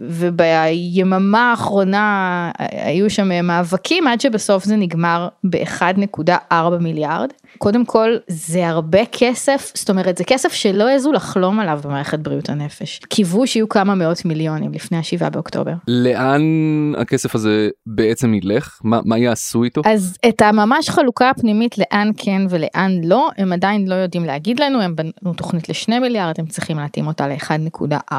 וביממה 0.00 1.50
האחרונה 1.50 2.50
היו 2.58 3.10
שם 3.10 3.46
מאבקים 3.46 4.06
עד 4.06 4.20
שבסוף 4.20 4.64
זה 4.64 4.76
נגמר 4.76 5.28
ב-1.4 5.44 6.54
מיליארד. 6.80 7.28
קודם 7.58 7.84
כל 7.84 8.16
זה 8.28 8.68
הרבה 8.68 9.04
כסף, 9.12 9.72
זאת 9.74 9.90
אומרת 9.90 10.18
זה 10.18 10.24
כסף 10.24 10.52
שלא 10.52 10.88
העזו 10.88 11.12
לחלום 11.12 11.60
עליו 11.60 11.80
במערכת 11.84 12.18
בריאות 12.18 12.48
הנפש. 12.48 13.00
קיוו 13.08 13.46
שיהיו 13.46 13.68
כמה 13.68 13.94
מאות 13.94 14.24
מיליונים 14.24 14.72
לפני 14.72 14.98
השבעה 14.98 15.30
באוקטובר. 15.30 15.72
לאן 15.88 16.42
הכסף 16.98 17.34
הזה 17.34 17.68
בעצם 17.86 18.34
ילך? 18.34 18.80
מה, 18.92 19.00
מה 19.04 19.18
יעשו 19.18 19.64
איתו? 19.64 19.82
אז 19.84 20.16
את 20.28 20.42
הממש 20.42 20.90
חלוקה 20.90 21.30
הפנימית 21.30 21.78
לאן 21.78 22.10
כן 22.16 22.42
ולאן 22.50 23.00
לא, 23.04 23.28
הם 23.38 23.52
עדיין 23.52 23.88
לא 23.88 23.94
יודעים 23.94 24.24
להגיד 24.24 24.60
לנו, 24.60 24.80
הם 24.80 24.96
בנו 24.96 25.34
תוכנית 25.34 25.68
לשני 25.68 25.98
מיליארד, 25.98 26.34
הם 26.38 26.46
צריכים 26.46 26.78
להתאים 26.78 27.06
אותה 27.06 27.28
ל-1.4. 27.28 28.14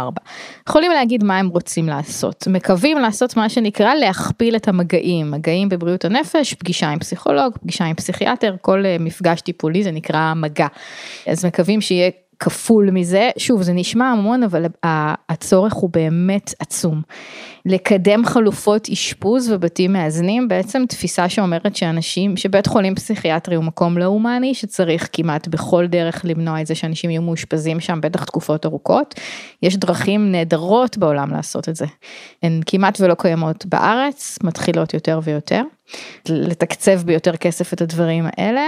יכולים 0.69 0.91
להגיד 0.91 1.23
מה 1.23 1.37
הם 1.37 1.47
רוצים 1.47 1.87
לעשות, 1.87 2.47
מקווים 2.47 2.97
לעשות 2.97 3.37
מה 3.37 3.49
שנקרא 3.49 3.93
להכפיל 3.93 4.55
את 4.55 4.67
המגעים, 4.67 5.31
מגעים 5.31 5.69
בבריאות 5.69 6.05
הנפש, 6.05 6.53
פגישה 6.53 6.89
עם 6.89 6.99
פסיכולוג, 6.99 7.57
פגישה 7.61 7.85
עם 7.85 7.95
פסיכיאטר, 7.95 8.55
כל 8.61 8.85
אה, 8.85 8.97
מפגש 8.99 9.41
טיפולי 9.41 9.83
זה 9.83 9.91
נקרא 9.91 10.33
מגע. 10.33 10.67
אז 11.27 11.45
מקווים 11.45 11.81
שיהיה 11.81 12.09
כפול 12.39 12.89
מזה, 12.91 13.29
שוב 13.37 13.61
זה 13.61 13.73
נשמע 13.73 14.05
המון 14.05 14.43
אבל 14.43 14.65
הצורך 15.29 15.73
הוא 15.73 15.89
באמת 15.93 16.53
עצום. 16.59 17.01
לקדם 17.65 18.25
חלופות 18.25 18.89
אשפוז 18.89 19.51
ובתים 19.51 19.93
מאזנים 19.93 20.47
בעצם 20.47 20.83
תפיסה 20.89 21.29
שאומרת 21.29 21.75
שאנשים 21.75 22.37
שבית 22.37 22.67
חולים 22.67 22.95
פסיכיאטרי 22.95 23.55
הוא 23.55 23.63
מקום 23.63 23.97
לא 23.97 24.05
הומני 24.05 24.53
שצריך 24.53 25.09
כמעט 25.13 25.47
בכל 25.47 25.87
דרך 25.87 26.21
למנוע 26.23 26.61
את 26.61 26.67
זה 26.67 26.75
שאנשים 26.75 27.09
יהיו 27.09 27.21
מאושפזים 27.21 27.79
שם 27.79 27.99
בטח 28.01 28.23
תקופות 28.23 28.65
ארוכות. 28.65 29.15
יש 29.61 29.77
דרכים 29.77 30.31
נהדרות 30.31 30.97
בעולם 30.97 31.31
לעשות 31.31 31.69
את 31.69 31.75
זה. 31.75 31.85
הן 32.43 32.61
כמעט 32.65 33.01
ולא 33.01 33.15
קיימות 33.15 33.65
בארץ 33.65 34.39
מתחילות 34.43 34.93
יותר 34.93 35.19
ויותר. 35.23 35.61
לתקצב 36.29 37.01
ביותר 37.05 37.37
כסף 37.37 37.73
את 37.73 37.81
הדברים 37.81 38.25
האלה, 38.37 38.67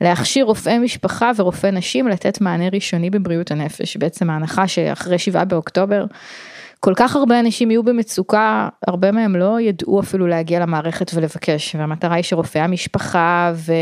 להכשיר 0.00 0.44
רופאי 0.44 0.78
משפחה 0.78 1.30
ורופאי 1.36 1.70
נשים 1.70 2.08
לתת 2.08 2.40
מענה 2.40 2.68
ראשוני 2.72 3.10
בבריאות 3.10 3.50
הנפש, 3.50 3.96
בעצם 3.96 4.30
ההנחה 4.30 4.68
שאחרי 4.68 5.18
שבעה 5.18 5.44
באוקטובר 5.44 6.04
כל 6.84 6.92
כך 6.96 7.16
הרבה 7.16 7.40
אנשים 7.40 7.70
יהיו 7.70 7.82
במצוקה, 7.82 8.68
הרבה 8.86 9.12
מהם 9.12 9.36
לא 9.36 9.60
ידעו 9.60 10.00
אפילו 10.00 10.26
להגיע 10.26 10.60
למערכת 10.60 11.10
ולבקש, 11.14 11.74
והמטרה 11.74 12.14
היא 12.14 12.24
שרופאי 12.24 12.60
המשפחה 12.60 13.52
ו, 13.54 13.72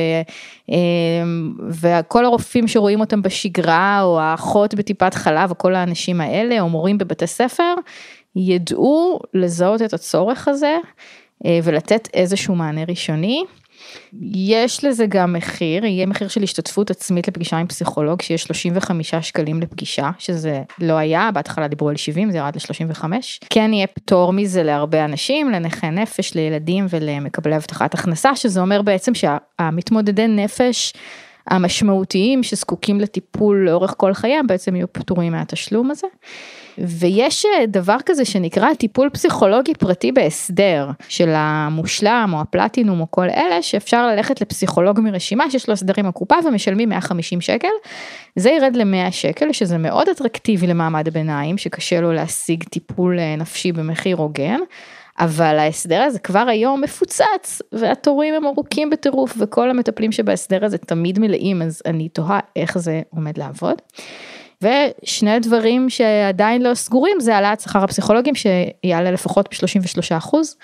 אמ, 0.69 1.53
וכל 1.69 2.25
הרופאים 2.25 2.69
שרואים 2.69 3.01
אותם 3.01 3.23
בשגרה, 3.23 4.03
או 4.03 4.21
האחות 4.21 4.75
בטיפת 4.75 5.15
חלב, 5.15 5.51
או 5.51 5.59
כל 5.59 5.75
האנשים 5.75 6.21
האלה, 6.21 6.61
או 6.61 6.69
מורים 6.69 6.99
בבתי 6.99 7.27
ספר, 7.27 7.75
ידעו 8.37 9.21
לזהות 9.35 9.83
את 9.83 9.93
הצורך 9.93 10.49
הזה 10.49 10.67
אה, 10.67 10.81
ולתת 11.63 12.09
איזשהו 12.15 12.55
מענה 12.55 12.85
ראשוני. 12.89 13.45
יש 14.35 14.85
לזה 14.85 15.07
גם 15.07 15.33
מחיר, 15.33 15.85
יהיה 15.85 16.07
מחיר 16.07 16.29
של 16.29 16.43
השתתפות 16.43 16.91
עצמית 16.91 17.29
לפגישה 17.29 17.57
עם 17.57 17.67
פסיכולוג 17.67 18.23
שיש 18.23 18.43
35 18.43 19.15
שקלים 19.15 19.61
לפגישה, 19.61 20.11
שזה 20.19 20.63
לא 20.79 20.93
היה, 20.93 21.31
בהתחלה 21.35 21.69
דיברו 21.69 21.89
על 21.89 21.97
70, 21.97 22.31
זה 22.31 22.39
ירד 22.39 22.57
ל-35. 22.57 23.05
כן 23.51 23.73
יהיה 23.73 23.87
פטור 23.87 24.33
מזה 24.33 24.63
להרבה 24.63 25.05
אנשים, 25.05 25.51
לנכי 25.51 25.91
נפש, 25.91 26.35
לילדים 26.35 26.87
ולמקבלי 26.91 27.55
הבטחת 27.55 27.95
הכנסה, 27.95 28.37
שזה 28.37 28.61
אומר 28.61 28.83
בעצם 28.83 29.13
שהמתמודדי 29.15 30.27
נפש 30.27 30.93
המשמעותיים 31.47 32.43
שזקוקים 32.43 33.01
לטיפול 33.01 33.65
לאורך 33.67 33.95
כל 33.97 34.15
חייהם 34.15 34.47
בעצם 34.47 34.77
יהיו 34.77 34.93
פטורים 34.93 35.33
מהתשלום 35.33 35.91
הזה. 35.91 36.07
ויש 36.79 37.47
אה, 37.47 37.67
דבר 37.67 37.97
כזה 38.07 38.25
שנקרא 38.25 38.75
טיפול 38.75 39.09
פסיכולוגי 39.09 39.75
פרטי 39.75 40.13
בהסדר 40.13 40.91
של 41.09 41.33
המושלם 41.35 42.31
או 42.33 42.41
הפלטינום 42.41 43.01
או 43.01 43.07
כל 43.11 43.31
אלה 43.31 43.63
שאפשר 43.63 44.07
ללכת 44.07 44.41
לפסיכולוג 44.41 45.01
מרשימה 45.01 45.51
שיש 45.51 45.69
לו 45.69 45.73
הסדר 45.73 45.95
עם 45.97 46.07
הקופה 46.07 46.35
ומשלמים 46.45 46.89
150 46.89 47.41
שקל. 47.41 47.69
זה 48.37 48.51
ירד 48.51 48.77
ל-100 48.77 49.11
שקל 49.11 49.53
שזה 49.53 49.79
מאוד 49.79 50.09
אטרקטיבי 50.09 50.67
למעמד 50.67 51.09
הביניים 51.09 51.59
שקשה 51.59 52.01
לו 52.01 52.13
להשיג 52.13 52.65
טיפול 52.65 53.19
אה, 53.19 53.37
נפשי 53.37 53.73
במחיר 53.73 54.17
הוגן. 54.17 54.59
אבל 55.19 55.59
ההסדר 55.59 56.03
הזה 56.03 56.19
כבר 56.19 56.45
היום 56.49 56.81
מפוצץ 56.81 57.63
והתורים 57.73 58.35
הם 58.35 58.47
ארוכים 58.47 58.91
בטירוף 58.91 59.35
וכל 59.39 59.71
המטפלים 59.71 60.13
שבהסדר 60.13 60.65
הזה 60.65 60.79
תמיד 60.79 61.19
מלאים 61.19 61.63
אז 61.63 61.83
אני 61.87 62.09
תוהה 62.09 62.41
איך 62.57 62.79
זה 62.79 63.03
עומד 63.11 63.39
לעבוד. 63.39 63.83
ושני 64.63 65.41
דברים 65.41 65.91
שעדיין 65.91 66.63
לא 66.63 66.75
סגורים 66.75 67.21
זה 67.21 67.35
העלאת 67.35 67.61
שכר 67.61 67.85
הפסיכולוגים 67.85 68.35
שיעלה 68.35 69.11
לפחות 69.11 69.49
ב-33 69.49 70.17
אחוז. 70.19 70.57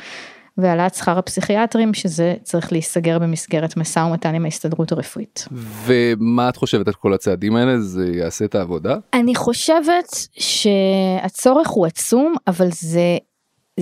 והעלאת 0.58 0.94
שכר 0.94 1.18
הפסיכיאטרים 1.18 1.94
שזה 1.94 2.34
צריך 2.42 2.72
להיסגר 2.72 3.18
במסגרת 3.18 3.76
משא 3.76 3.98
ומתן 3.98 4.34
עם 4.34 4.44
ההסתדרות 4.44 4.92
הרפואית. 4.92 5.48
ומה 5.84 6.48
את 6.48 6.56
חושבת 6.56 6.88
על 6.88 6.94
כל 6.94 7.14
הצעדים 7.14 7.56
האלה 7.56 7.80
זה 7.80 8.06
יעשה 8.14 8.44
את 8.44 8.54
העבודה? 8.54 8.96
אני 9.14 9.34
חושבת 9.34 10.16
שהצורך 10.38 11.68
הוא 11.68 11.86
עצום 11.86 12.34
אבל 12.46 12.68
זה 12.72 13.18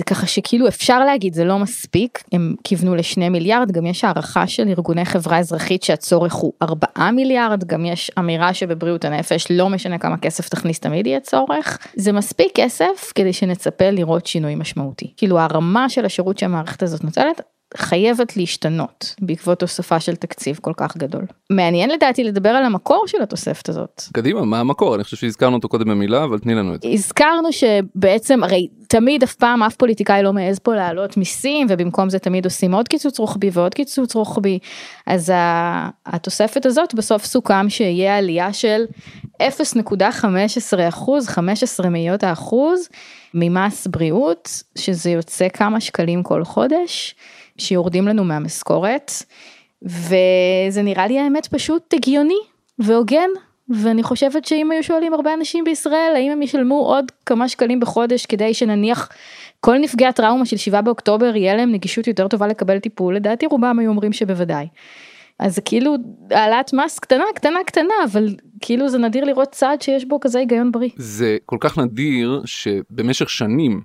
ככה 0.03 0.27
שכאילו 0.27 0.67
אפשר 0.67 0.99
להגיד 0.99 1.33
זה 1.33 1.45
לא 1.45 1.59
מספיק. 1.59 2.23
הם 2.31 2.55
כיוונו 2.63 2.95
לשני 2.95 3.29
מיליארד 3.29 3.71
גם 3.71 3.85
יש 3.85 4.03
הערכה 4.03 4.47
של 4.47 4.67
ארגוני 4.67 5.05
חברה 5.05 5.39
אזרחית 5.39 5.83
שהצורך 5.83 6.33
הוא 6.33 6.53
ארבעה 6.61 7.11
מיליארד 7.11 7.63
גם 7.63 7.85
יש 7.85 8.11
אמירה 8.19 8.53
שבבריאות 8.53 9.05
הנפש 9.05 9.47
לא 9.49 9.69
משנה 9.69 9.97
כמה 9.97 10.17
כסף 10.17 10.49
תכניס 10.49 10.79
תמיד 10.79 11.07
יהיה 11.07 11.19
צורך. 11.19 11.77
זה 11.95 12.11
מספיק 12.11 12.51
כסף 12.55 13.11
כדי 13.15 13.33
שנצפה 13.33 13.89
לראות 13.89 14.25
שינוי 14.25 14.55
משמעותי. 14.55 15.13
כאילו 15.17 15.39
הרמה 15.39 15.89
של 15.89 16.05
השירות 16.05 16.37
שהמערכת 16.37 16.83
הזאת 16.83 17.03
נותנת 17.03 17.41
חייבת 17.77 18.37
להשתנות 18.37 19.15
בעקבות 19.21 19.59
תוספה 19.59 19.99
של 19.99 20.15
תקציב 20.15 20.59
כל 20.61 20.73
כך 20.77 20.97
גדול. 20.97 21.25
מעניין 21.49 21.89
לדעתי 21.89 22.23
לדבר 22.23 22.49
על 22.49 22.63
המקור 22.63 23.03
של 23.07 23.21
התוספת 23.21 23.69
הזאת. 23.69 24.03
קדימה 24.13 24.45
מה 24.45 24.59
המקור 24.59 24.95
אני 24.95 25.03
חושב 25.03 25.17
שהזכרנו 25.17 25.55
אותו 25.55 25.69
קודם 25.69 25.89
במילה 25.89 26.23
אבל 26.23 26.39
תני 26.39 26.55
לנו 26.55 26.75
את 26.75 26.81
זה. 26.81 26.89
הזכרנו 26.89 27.49
שבעצם 27.53 28.43
הרי 28.43 28.67
תמיד 28.87 29.23
אף 29.23 29.33
פעם 29.33 29.63
אף 29.63 29.75
פוליטיקאי 29.75 30.23
לא 30.23 30.33
מעז 30.33 30.59
פה 30.59 30.75
להעלות 30.75 31.17
מיסים 31.17 31.67
ובמקום 31.69 32.09
זה 32.09 32.19
תמיד 32.19 32.45
עושים 32.45 32.73
עוד 32.73 32.87
קיצוץ 32.87 33.19
רוחבי 33.19 33.49
ועוד 33.53 33.73
קיצוץ 33.73 34.15
רוחבי 34.15 34.59
אז 35.05 35.31
התוספת 36.05 36.65
הזאת 36.65 36.93
בסוף 36.93 37.25
סוכם 37.25 37.69
שיהיה 37.69 38.17
עלייה 38.17 38.53
של 38.53 38.83
0.15 39.41 39.43
אחוז 40.89 41.27
15 41.27 41.89
מאיות 41.89 42.23
האחוז 42.23 42.89
ממס 43.39 43.87
בריאות 43.87 44.63
שזה 44.77 45.09
יוצא 45.09 45.49
כמה 45.49 45.79
שקלים 45.79 46.23
כל 46.23 46.43
חודש. 46.43 47.15
שיורדים 47.57 48.07
לנו 48.07 48.23
מהמשכורת 48.23 49.11
וזה 49.83 50.81
נראה 50.83 51.07
לי 51.07 51.19
האמת 51.19 51.47
פשוט 51.47 51.93
הגיוני 51.93 52.39
והוגן 52.79 53.29
ואני 53.69 54.03
חושבת 54.03 54.45
שאם 54.45 54.71
היו 54.71 54.83
שואלים 54.83 55.13
הרבה 55.13 55.33
אנשים 55.33 55.63
בישראל 55.63 56.11
האם 56.15 56.31
הם 56.31 56.41
ישלמו 56.41 56.75
עוד 56.75 57.05
כמה 57.25 57.49
שקלים 57.49 57.79
בחודש 57.79 58.25
כדי 58.25 58.53
שנניח 58.53 59.09
כל 59.59 59.77
נפגעי 59.77 60.07
הטראומה 60.07 60.45
של 60.45 60.57
7 60.57 60.81
באוקטובר 60.81 61.35
יהיה 61.35 61.55
להם 61.55 61.71
נגישות 61.71 62.07
יותר 62.07 62.27
טובה 62.27 62.47
לקבל 62.47 62.79
טיפול 62.79 63.15
לדעתי 63.15 63.45
רובם 63.45 63.79
היו 63.79 63.89
אומרים 63.89 64.13
שבוודאי. 64.13 64.67
אז 65.39 65.55
זה 65.55 65.61
כאילו 65.61 65.95
העלאת 66.31 66.73
מס 66.73 66.99
קטנה 66.99 67.23
קטנה 67.35 67.59
קטנה 67.65 67.93
אבל 68.11 68.35
כאילו 68.61 68.89
זה 68.89 68.97
נדיר 68.97 69.25
לראות 69.25 69.49
צעד 69.51 69.81
שיש 69.81 70.05
בו 70.05 70.19
כזה 70.19 70.39
היגיון 70.39 70.71
בריא. 70.71 70.89
זה 70.95 71.37
כל 71.45 71.57
כך 71.59 71.77
נדיר 71.77 72.41
שבמשך 72.45 73.29
שנים. 73.29 73.81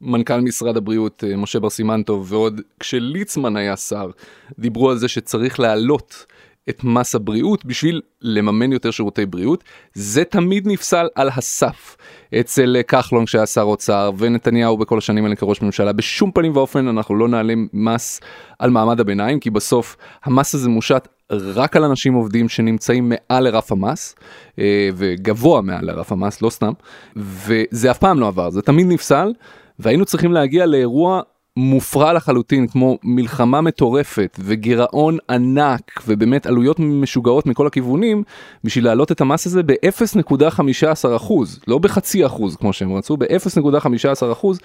מנכ"ל 0.00 0.40
משרד 0.40 0.76
הבריאות 0.76 1.24
אה, 1.24 1.36
משה 1.36 1.60
בר 1.60 1.70
סימנטוב 1.70 2.32
ועוד 2.32 2.60
כשליצמן 2.80 3.56
היה 3.56 3.76
שר 3.76 4.10
דיברו 4.58 4.90
על 4.90 4.98
זה 4.98 5.08
שצריך 5.08 5.60
להעלות 5.60 6.26
את 6.70 6.84
מס 6.84 7.14
הבריאות 7.14 7.64
בשביל 7.64 8.00
לממן 8.22 8.72
יותר 8.72 8.90
שירותי 8.90 9.26
בריאות 9.26 9.64
זה 9.94 10.24
תמיד 10.24 10.68
נפסל 10.68 11.08
על 11.14 11.28
הסף 11.28 11.96
אצל 12.40 12.76
כחלון 12.88 13.26
כשהיה 13.26 13.46
שר 13.46 13.62
אוצר 13.62 14.10
ונתניהו 14.18 14.76
בכל 14.76 14.98
השנים 14.98 15.24
האלה 15.24 15.36
כראש 15.36 15.62
ממשלה 15.62 15.92
בשום 15.92 16.30
פנים 16.32 16.56
ואופן 16.56 16.88
אנחנו 16.88 17.14
לא 17.14 17.28
נעלה 17.28 17.54
מס 17.72 18.20
על 18.58 18.70
מעמד 18.70 19.00
הביניים 19.00 19.40
כי 19.40 19.50
בסוף 19.50 19.96
המס 20.24 20.54
הזה 20.54 20.68
מושת 20.68 21.08
רק 21.30 21.76
על 21.76 21.84
אנשים 21.84 22.14
עובדים 22.14 22.48
שנמצאים 22.48 23.12
מעל 23.12 23.44
לרף 23.44 23.72
המס 23.72 24.14
אה, 24.58 24.88
וגבוה 24.94 25.60
מעל 25.60 25.84
לרף 25.84 26.12
המס 26.12 26.42
לא 26.42 26.50
סתם 26.50 26.72
וזה 27.16 27.90
אף 27.90 27.98
פעם 27.98 28.20
לא 28.20 28.28
עבר 28.28 28.50
זה 28.50 28.62
תמיד 28.62 28.86
נפסל. 28.86 29.32
והיינו 29.80 30.04
צריכים 30.04 30.32
להגיע 30.32 30.66
לאירוע 30.66 31.22
מופרע 31.56 32.12
לחלוטין 32.12 32.66
כמו 32.66 32.98
מלחמה 33.04 33.60
מטורפת 33.60 34.38
וגירעון 34.44 35.18
ענק 35.30 36.02
ובאמת 36.06 36.46
עלויות 36.46 36.80
משוגעות 36.80 37.46
מכל 37.46 37.66
הכיוונים 37.66 38.22
בשביל 38.64 38.84
להעלות 38.84 39.12
את 39.12 39.20
המס 39.20 39.46
הזה 39.46 39.62
ב-0.15 39.62 41.16
אחוז 41.16 41.60
לא 41.68 41.78
בחצי 41.78 42.26
אחוז 42.26 42.56
כמו 42.56 42.72
שהם 42.72 42.92
רצו 42.92 43.16
ב-0.15 43.16 44.32
אחוז 44.32 44.58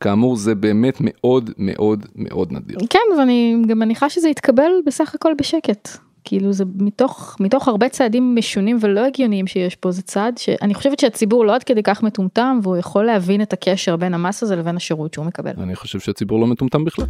כאמור 0.00 0.36
זה 0.36 0.54
באמת 0.54 0.96
מאוד 1.00 1.50
מאוד 1.58 2.06
מאוד 2.16 2.52
נדיר. 2.52 2.78
כן 2.90 2.98
ואני 3.18 3.62
גם 3.66 3.78
מניחה 3.78 4.10
שזה 4.10 4.28
יתקבל 4.28 4.70
בסך 4.86 5.14
הכל 5.14 5.32
בשקט. 5.38 5.88
כאילו 6.24 6.52
זה 6.52 6.64
מתוך 6.74 7.36
מתוך 7.40 7.68
הרבה 7.68 7.88
צעדים 7.88 8.36
משונים 8.36 8.78
ולא 8.80 9.06
הגיוניים 9.06 9.46
שיש 9.46 9.76
פה 9.76 9.90
זה 9.90 10.02
צעד 10.02 10.38
שאני 10.38 10.74
חושבת 10.74 10.98
שהציבור 10.98 11.46
לא 11.46 11.54
עד 11.54 11.62
כדי 11.62 11.82
כך 11.82 12.02
מטומטם 12.02 12.58
והוא 12.62 12.76
יכול 12.76 13.04
להבין 13.04 13.42
את 13.42 13.52
הקשר 13.52 13.96
בין 13.96 14.14
המס 14.14 14.42
הזה 14.42 14.56
לבין 14.56 14.76
השירות 14.76 15.14
שהוא 15.14 15.26
מקבל. 15.26 15.52
אני 15.58 15.76
חושב 15.76 16.00
שהציבור 16.00 16.40
לא 16.40 16.46
מטומטם 16.46 16.84
בכלל. 16.84 17.06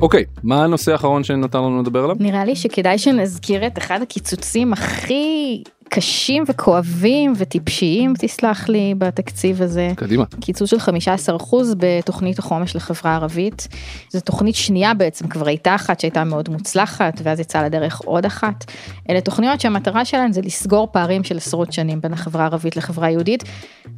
אוקיי, 0.00 0.24
okay, 0.28 0.40
מה 0.42 0.64
הנושא 0.64 0.92
האחרון 0.92 1.24
שנותר 1.24 1.60
לנו 1.60 1.82
לדבר 1.82 2.04
עליו? 2.04 2.16
נראה 2.20 2.44
לי 2.44 2.56
שכדאי 2.56 2.98
שנזכיר 2.98 3.66
את 3.66 3.78
אחד 3.78 4.02
הקיצוצים 4.02 4.72
הכי 4.72 5.62
קשים 5.88 6.44
וכואבים 6.48 7.32
וטיפשיים, 7.36 8.14
תסלח 8.18 8.68
לי, 8.68 8.94
בתקציב 8.98 9.62
הזה. 9.62 9.90
קדימה. 9.96 10.24
קיצוץ 10.40 10.70
של 10.70 10.76
15% 10.76 11.54
בתוכנית 11.76 12.38
החומש 12.38 12.76
לחברה 12.76 13.10
הערבית. 13.10 13.68
זו 14.10 14.20
תוכנית 14.20 14.54
שנייה 14.54 14.94
בעצם, 14.94 15.28
כבר 15.28 15.48
הייתה 15.48 15.74
אחת 15.74 16.00
שהייתה 16.00 16.24
מאוד 16.24 16.48
מוצלחת, 16.48 17.20
ואז 17.22 17.40
יצאה 17.40 17.62
לדרך 17.62 18.00
עוד 18.00 18.26
אחת. 18.26 18.64
אלה 19.10 19.20
תוכניות 19.20 19.60
שהמטרה 19.60 20.04
שלהן 20.04 20.32
זה 20.32 20.40
לסגור 20.40 20.88
פערים 20.92 21.24
של 21.24 21.36
עשרות 21.36 21.72
שנים 21.72 22.00
בין 22.00 22.12
החברה 22.12 22.42
הערבית 22.42 22.76
לחברה 22.76 23.06
היהודית, 23.06 23.44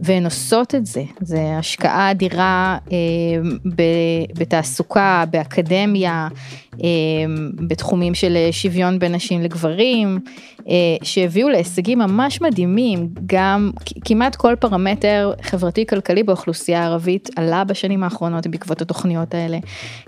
והן 0.00 0.24
עושות 0.24 0.74
את 0.74 0.87
זה. 0.87 1.03
זה 1.20 1.57
השקעה 1.59 2.11
אדירה 2.11 2.79
אה, 2.92 2.96
בתעסוקה, 4.38 5.24
באקדמיה, 5.31 6.29
אה, 6.85 6.88
בתחומים 7.68 8.14
של 8.14 8.37
שוויון 8.50 8.98
בין 8.98 9.14
נשים 9.14 9.42
לגברים, 9.42 10.18
אה, 10.18 10.60
שהביאו 11.02 11.48
להישגים 11.48 11.98
ממש 11.98 12.40
מדהימים, 12.40 13.09
גם 13.26 13.70
כמעט 14.04 14.37
כל 14.37 14.54
פרמטר 14.61 15.33
חברתי 15.42 15.87
כלכלי 15.87 16.22
באוכלוסייה 16.22 16.83
הערבית 16.83 17.28
עלה 17.37 17.64
בשנים 17.64 18.02
האחרונות 18.02 18.46
בעקבות 18.46 18.83
התוכניות 18.83 19.35
האלה. 19.35 19.59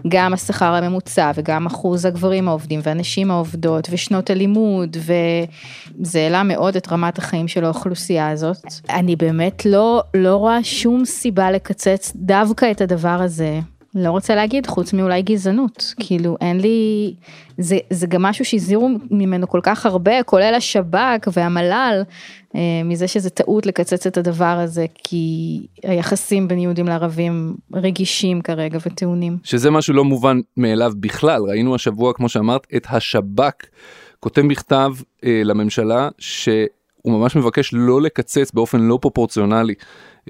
גם 0.08 0.32
השכר 0.32 0.74
הממוצע 0.74 1.30
וגם 1.34 1.66
אחוז 1.66 2.04
הגברים 2.04 2.48
העובדים 2.48 2.80
והנשים 2.82 3.30
העובדות 3.30 3.88
ושנות 3.90 4.30
הלימוד 4.30 4.96
וזה 4.96 6.18
העלה 6.18 6.42
מאוד 6.42 6.76
את 6.76 6.92
רמת 6.92 7.18
החיים 7.18 7.48
של 7.48 7.64
האוכלוסייה 7.64 8.30
הזאת. 8.30 8.64
אני 8.90 9.16
באמת 9.16 9.66
לא, 9.66 10.02
לא 10.14 10.36
רואה 10.36 10.64
שום 10.64 11.04
סיבה 11.04 11.50
לקצץ 11.50 12.12
דווקא 12.16 12.70
את 12.70 12.80
הדבר 12.80 13.08
הזה. 13.08 13.60
לא 13.94 14.10
רוצה 14.10 14.34
להגיד 14.34 14.66
חוץ 14.66 14.92
מאולי 14.92 15.22
גזענות 15.22 15.94
כאילו 16.00 16.36
אין 16.40 16.60
לי 16.60 17.14
זה 17.58 17.78
זה 17.90 18.06
גם 18.06 18.22
משהו 18.22 18.44
שהזהירו 18.44 18.90
ממנו 19.10 19.48
כל 19.48 19.60
כך 19.62 19.86
הרבה 19.86 20.22
כולל 20.22 20.54
השב"כ 20.56 21.28
והמל"ל 21.32 22.02
אה, 22.54 22.60
מזה 22.84 23.08
שזה 23.08 23.30
טעות 23.30 23.66
לקצץ 23.66 24.06
את 24.06 24.16
הדבר 24.16 24.44
הזה 24.44 24.86
כי 25.04 25.66
היחסים 25.82 26.48
בין 26.48 26.58
יהודים 26.58 26.88
לערבים 26.88 27.54
רגישים 27.74 28.42
כרגע 28.42 28.78
וטעונים. 28.86 29.36
שזה 29.44 29.70
משהו 29.70 29.94
לא 29.94 30.04
מובן 30.04 30.40
מאליו 30.56 30.92
בכלל 31.00 31.42
ראינו 31.42 31.74
השבוע 31.74 32.12
כמו 32.12 32.28
שאמרת 32.28 32.66
את 32.76 32.86
השב"כ 32.90 33.52
כותב 34.20 34.42
מכתב 34.42 34.92
אה, 35.24 35.42
לממשלה 35.44 36.08
שהוא 36.18 36.66
ממש 37.04 37.36
מבקש 37.36 37.70
לא 37.72 38.02
לקצץ 38.02 38.52
באופן 38.52 38.80
לא 38.80 38.98
פרופורציונלי. 39.00 39.74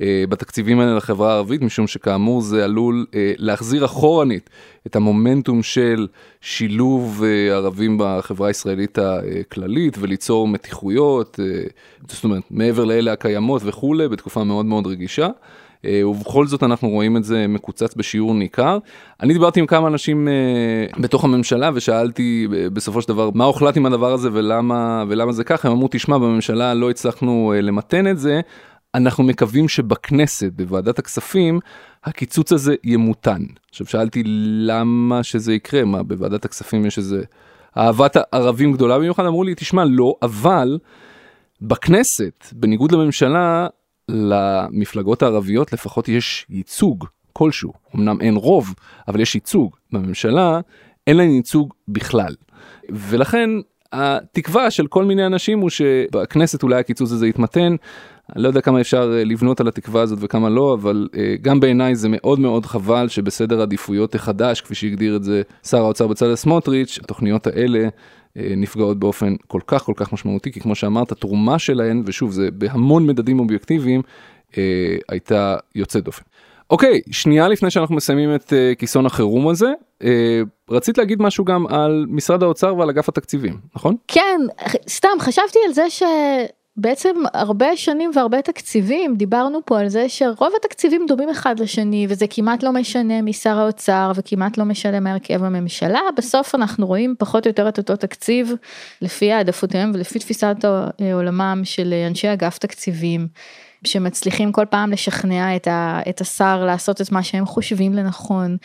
אה, 0.01 0.25
בתקציבים 0.29 0.81
האלה 0.81 0.97
לחברה 0.97 1.33
הערבית, 1.33 1.63
משום 1.63 1.87
שכאמור 1.87 2.41
זה 2.41 2.65
עלול 2.65 3.07
אה, 3.15 3.33
להחזיר 3.37 3.85
אחורנית 3.85 4.51
את 4.87 4.97
המומנטום 4.97 5.63
של 5.63 6.07
שילוב 6.41 7.23
אה, 7.25 7.55
ערבים 7.55 7.97
בחברה 8.01 8.49
הישראלית 8.49 8.99
הכללית 8.99 9.97
וליצור 10.01 10.49
מתיחויות, 10.49 11.41
זאת 12.09 12.25
אומרת, 12.25 12.43
מעבר 12.51 12.85
לאלה 12.85 13.13
הקיימות 13.13 13.63
וכולי, 13.65 14.09
בתקופה 14.09 14.45
מאוד 14.45 14.67
מאוד 14.67 14.87
רגישה. 14.87 15.29
ובכל 15.87 16.47
זאת 16.47 16.63
אנחנו 16.63 16.89
רואים 16.89 17.17
את 17.17 17.25
זה 17.25 17.47
מקוצץ 17.49 17.95
בשיעור 17.95 18.35
ניכר. 18.35 18.79
אני 19.21 19.33
דיברתי 19.33 19.61
עם 19.61 19.67
כמה 19.67 19.89
אנשים 19.89 20.29
בתוך 21.01 21.25
הממשלה 21.25 21.71
ושאלתי 21.75 22.49
בסופו 22.73 23.03
של 23.03 23.09
דבר 23.09 23.31
מה 23.35 23.45
הוחלט 23.45 23.77
עם 23.77 23.87
הדבר 23.87 24.13
הזה 24.13 24.29
ולמה, 24.33 25.05
ולמה 25.09 25.33
זה 25.33 25.45
ככה, 25.45 25.69
הם 25.69 25.75
אמרו 25.75 25.89
תשמע 25.91 26.19
בממשלה 26.19 26.75
לא 26.75 26.91
הצלחנו 26.91 27.55
למתן 27.63 28.07
את 28.07 28.19
זה, 28.19 28.41
אנחנו 28.95 29.25
מקווים 29.25 29.69
שבכנסת, 29.69 30.53
בוועדת 30.57 30.99
הכספים, 30.99 31.61
הקיצוץ 32.05 32.53
הזה 32.53 32.75
ימותן. 32.85 33.43
עכשיו 33.71 33.87
שאלתי 33.87 34.23
למה 34.67 35.23
שזה 35.23 35.55
יקרה, 35.55 35.85
מה 35.85 36.03
בוועדת 36.03 36.45
הכספים 36.45 36.87
יש 36.87 36.99
איזה 36.99 37.23
אהבת 37.79 38.17
ערבים 38.33 38.73
גדולה 38.73 38.99
במיוחד, 38.99 39.25
אמרו 39.27 39.45
לי 39.45 39.55
תשמע 39.55 39.85
לא, 39.85 40.15
אבל 40.23 40.79
בכנסת, 41.63 42.47
בניגוד 42.53 42.93
לממשלה, 42.93 43.67
למפלגות 44.09 45.23
הערביות 45.23 45.73
לפחות 45.73 46.09
יש 46.09 46.47
ייצוג 46.51 47.07
כלשהו. 47.33 47.73
אמנם 47.97 48.21
אין 48.21 48.37
רוב, 48.37 48.75
אבל 49.09 49.21
יש 49.21 49.35
ייצוג. 49.35 49.77
בממשלה 49.93 50.61
אין 51.07 51.17
להם 51.17 51.31
ייצוג 51.31 51.75
בכלל. 51.89 52.35
ולכן 52.91 53.51
התקווה 53.93 54.71
של 54.71 54.87
כל 54.87 55.05
מיני 55.05 55.27
אנשים 55.27 55.59
הוא 55.59 55.71
שבכנסת 55.71 56.63
אולי 56.63 56.77
הקיצוץ 56.81 57.13
הזה 57.13 57.27
יתמתן. 57.27 57.77
אני 58.37 58.43
לא 58.43 58.49
יודע 58.49 58.61
כמה 58.61 58.81
אפשר 58.81 59.13
אה, 59.17 59.25
לבנות 59.25 59.61
על 59.61 59.69
התקווה 59.69 60.03
הזאת 60.03 60.19
וכמה 60.23 60.49
לא, 60.49 60.75
אבל 60.75 61.09
אה, 61.17 61.35
גם 61.43 61.61
בעיניי 61.61 61.95
זה 61.95 62.09
מאוד 62.11 62.41
מאוד 62.41 62.67
חבל 62.67 63.09
שבסדר 63.09 63.63
עדיפויות 63.63 64.15
החדש, 64.15 64.61
כפי 64.61 64.75
שהגדיר 64.75 65.17
את 65.17 65.25
זה 65.25 65.43
שר 65.67 65.79
האוצר 65.79 66.07
בצלאל 66.07 66.37
סמוטריץ', 66.37 66.99
התוכניות 67.03 67.47
האלה 67.47 67.89
אה, 68.37 68.53
נפגעות 68.57 68.99
באופן 68.99 69.35
כל 69.47 69.61
כך 69.67 69.83
כל 69.83 69.93
כך 69.97 70.13
משמעותי, 70.13 70.53
כי 70.53 70.61
כמו 70.61 70.75
שאמרת, 70.75 71.13
התרומה 71.13 71.59
שלהן, 71.59 72.03
ושוב, 72.07 72.33
זה 72.33 72.51
בהמון 72.51 73.07
מדדים 73.07 73.41
אובייקטיביים, 73.41 74.03
הייתה 75.09 75.57
יוצאת 75.75 76.05
דופן. 76.05 76.23
אוקיי, 76.71 77.01
שנייה 77.11 77.49
לפני 77.49 77.71
שאנחנו 77.71 77.95
מסיימים 77.95 78.35
את 78.35 78.53
כיסון 78.79 79.07
החירום 79.07 79.49
הזה, 79.49 79.73
רצית 80.73 80.99
להגיד 80.99 81.23
משהו 81.23 81.45
גם 81.45 81.67
על 81.67 82.07
משרד 82.09 82.43
האוצר 82.43 82.77
ועל 82.77 82.91
אגף 82.91 83.09
התקציבים, 83.09 83.61
נכון? 83.77 83.97
כן, 84.09 84.41
סתם 84.89 85.09
חשבתי 85.21 85.59
על 85.67 85.73
זה 85.73 85.85
שבעצם 85.91 87.15
הרבה 87.35 87.77
שנים 87.77 88.11
והרבה 88.15 88.43
תקציבים 88.43 89.17
דיברנו 89.17 89.61
פה 89.65 89.81
על 89.81 89.89
זה 89.89 90.09
שרוב 90.09 90.53
התקציבים 90.57 91.07
דומים 91.09 91.29
אחד 91.29 91.61
לשני 91.61 92.07
וזה 92.09 92.27
כמעט 92.31 92.63
לא 92.63 92.73
משנה 92.73 93.23
משר 93.23 93.59
האוצר 93.59 94.13
וכמעט 94.15 94.59
לא 94.59 94.65
משנה 94.65 95.01
מהרכב 95.01 95.45
הממשלה 95.45 96.01
בסוף 96.17 96.55
אנחנו 96.55 96.87
רואים 96.87 97.15
פחות 97.19 97.47
או 97.47 97.51
יותר 97.51 97.69
את 97.69 97.79
אותו 97.79 97.97
תקציב 97.97 98.53
לפי 99.03 99.33
העדפותיהם 99.33 99.91
ולפי 99.95 100.19
תפיסת 100.19 100.57
עולמם 101.15 101.61
של 101.65 101.95
אנשי 102.09 102.33
אגף 102.33 102.59
תקציבים. 102.59 103.29
שמצליחים 103.87 104.53
כל 104.53 104.65
פעם 104.71 104.93
לשכנע 104.93 105.57
את, 105.57 105.67
ה, 105.67 106.01
את 106.09 106.21
השר 106.21 106.65
לעשות 106.65 107.01
את 107.01 107.13
מה 107.13 107.23
שהם 107.23 107.47
חושבים 107.47 107.93
לנכון. 107.93 108.57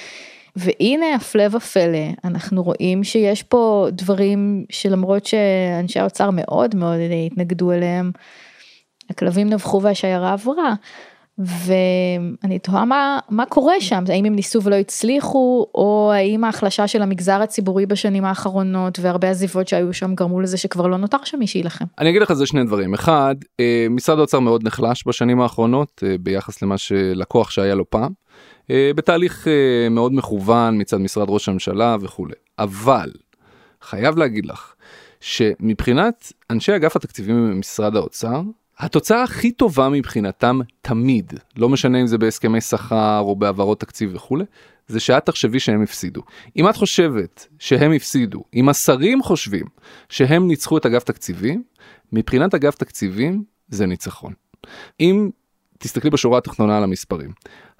והנה 0.57 1.15
הפלא 1.15 1.43
ופלא, 1.51 2.07
אנחנו 2.23 2.63
רואים 2.63 3.03
שיש 3.03 3.43
פה 3.43 3.87
דברים 3.91 4.65
שלמרות 4.69 5.25
שאנשי 5.25 5.99
האוצר 5.99 6.29
מאוד 6.33 6.75
מאוד 6.75 6.99
התנגדו 7.31 7.71
אליהם, 7.71 8.11
הכלבים 9.09 9.49
נבחו 9.49 9.81
והשיירה 9.81 10.33
עברה. 10.33 10.73
ואני 11.39 12.59
תוהה 12.59 12.85
מה, 12.85 13.19
מה 13.29 13.45
קורה 13.45 13.73
שם, 13.79 14.03
האם 14.09 14.25
הם 14.25 14.35
ניסו 14.35 14.63
ולא 14.63 14.75
הצליחו, 14.75 15.67
או 15.75 16.11
האם 16.13 16.43
ההחלשה 16.43 16.87
של 16.87 17.01
המגזר 17.01 17.41
הציבורי 17.41 17.85
בשנים 17.85 18.25
האחרונות 18.25 18.99
והרבה 19.01 19.29
עזיבות 19.29 19.67
שהיו 19.67 19.93
שם 19.93 20.15
גרמו 20.15 20.41
לזה 20.41 20.57
שכבר 20.57 20.87
לא 20.87 20.97
נותר 20.97 21.17
שם 21.23 21.39
מי 21.39 21.47
שיילחם. 21.47 21.85
אני 21.99 22.09
אגיד 22.09 22.21
לך 22.21 22.33
זה 22.33 22.45
שני 22.45 22.63
דברים, 22.63 22.93
אחד, 22.93 23.35
אה, 23.59 23.87
משרד 23.89 24.17
האוצר 24.17 24.39
מאוד 24.39 24.63
נחלש 24.63 25.07
בשנים 25.07 25.41
האחרונות 25.41 26.03
אה, 26.07 26.15
ביחס 26.19 26.61
למה 26.61 26.77
שלקוח 26.77 27.49
שהיה 27.49 27.75
לו 27.75 27.89
פעם, 27.89 28.11
אה, 28.71 28.91
בתהליך 28.95 29.47
מאוד 29.91 30.13
מכוון 30.13 30.81
מצד 30.81 30.97
משרד 30.97 31.29
ראש 31.29 31.49
הממשלה 31.49 31.97
וכולי, 32.01 32.35
אבל 32.59 33.11
חייב 33.81 34.17
להגיד 34.17 34.45
לך 34.45 34.73
שמבחינת 35.19 36.33
אנשי 36.49 36.75
אגף 36.75 36.95
התקציבים 36.95 37.51
במשרד 37.51 37.95
האוצר, 37.95 38.41
התוצאה 38.79 39.23
הכי 39.23 39.51
טובה 39.51 39.89
מבחינתם 39.89 40.59
תמיד, 40.81 41.33
לא 41.57 41.69
משנה 41.69 42.01
אם 42.01 42.07
זה 42.07 42.17
בהסכמי 42.17 42.61
שכר 42.61 43.19
או 43.19 43.35
בהעברות 43.35 43.79
תקציב 43.79 44.11
וכולי, 44.13 44.45
זה 44.87 44.99
שאת 44.99 45.25
תחשבי 45.25 45.59
שהם 45.59 45.83
הפסידו. 45.83 46.21
אם 46.55 46.69
את 46.69 46.75
חושבת 46.75 47.47
שהם 47.59 47.91
הפסידו, 47.91 48.43
אם 48.53 48.69
השרים 48.69 49.23
חושבים 49.23 49.65
שהם 50.09 50.47
ניצחו 50.47 50.77
את 50.77 50.85
אגף 50.85 51.03
תקציבים, 51.03 51.63
מבחינת 52.11 52.55
אגף 52.55 52.75
תקציבים 52.75 53.43
זה 53.67 53.85
ניצחון. 53.85 54.33
אם 54.99 55.29
תסתכלי 55.77 56.09
בשורה 56.09 56.37
התחתונה 56.37 56.77
על 56.77 56.83
המספרים, 56.83 57.31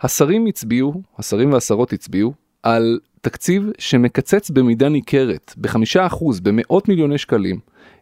השרים 0.01 0.45
הצביעו, 0.45 1.01
השרים 1.17 1.53
והשרות 1.53 1.93
הצביעו, 1.93 2.33
על 2.63 2.99
תקציב 3.21 3.71
שמקצץ 3.79 4.49
במידה 4.49 4.89
ניכרת, 4.89 5.53
בחמישה 5.57 6.05
אחוז, 6.05 6.39
במאות 6.39 6.88
מיליוני 6.88 7.17
שקלים, 7.17 7.60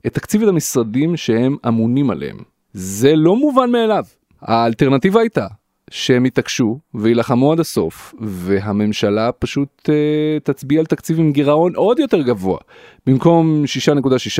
את 0.08 0.14
תקציב 0.14 0.44
המשרדים 0.44 1.18
שהם 1.18 1.58
אמונים 1.68 2.10
עליהם. 2.10 2.55
זה 2.78 3.16
לא 3.16 3.36
מובן 3.36 3.72
מאליו. 3.72 4.04
האלטרנטיבה 4.42 5.20
הייתה 5.20 5.48
שהם 5.92 6.26
יתעקשו 6.26 6.80
ויילחמו 6.94 7.52
עד 7.52 7.60
הסוף 7.60 8.14
והממשלה 8.22 9.32
פשוט 9.32 9.90
uh, 9.90 10.44
תצביע 10.44 10.80
על 10.80 10.86
תקציב 10.86 11.20
עם 11.20 11.32
גירעון 11.32 11.76
עוד 11.76 12.00
יותר 12.00 12.22
גבוה 12.22 12.58
במקום 13.06 13.64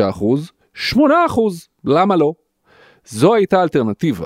6.6 0.04 0.10
אחוז 0.10 0.52
8 0.74 1.14
אחוז 1.26 1.68
למה 1.86 2.16
לא? 2.16 2.34
זו 3.06 3.36
הייתה 3.36 3.60
האלטרנטיבה. 3.60 4.26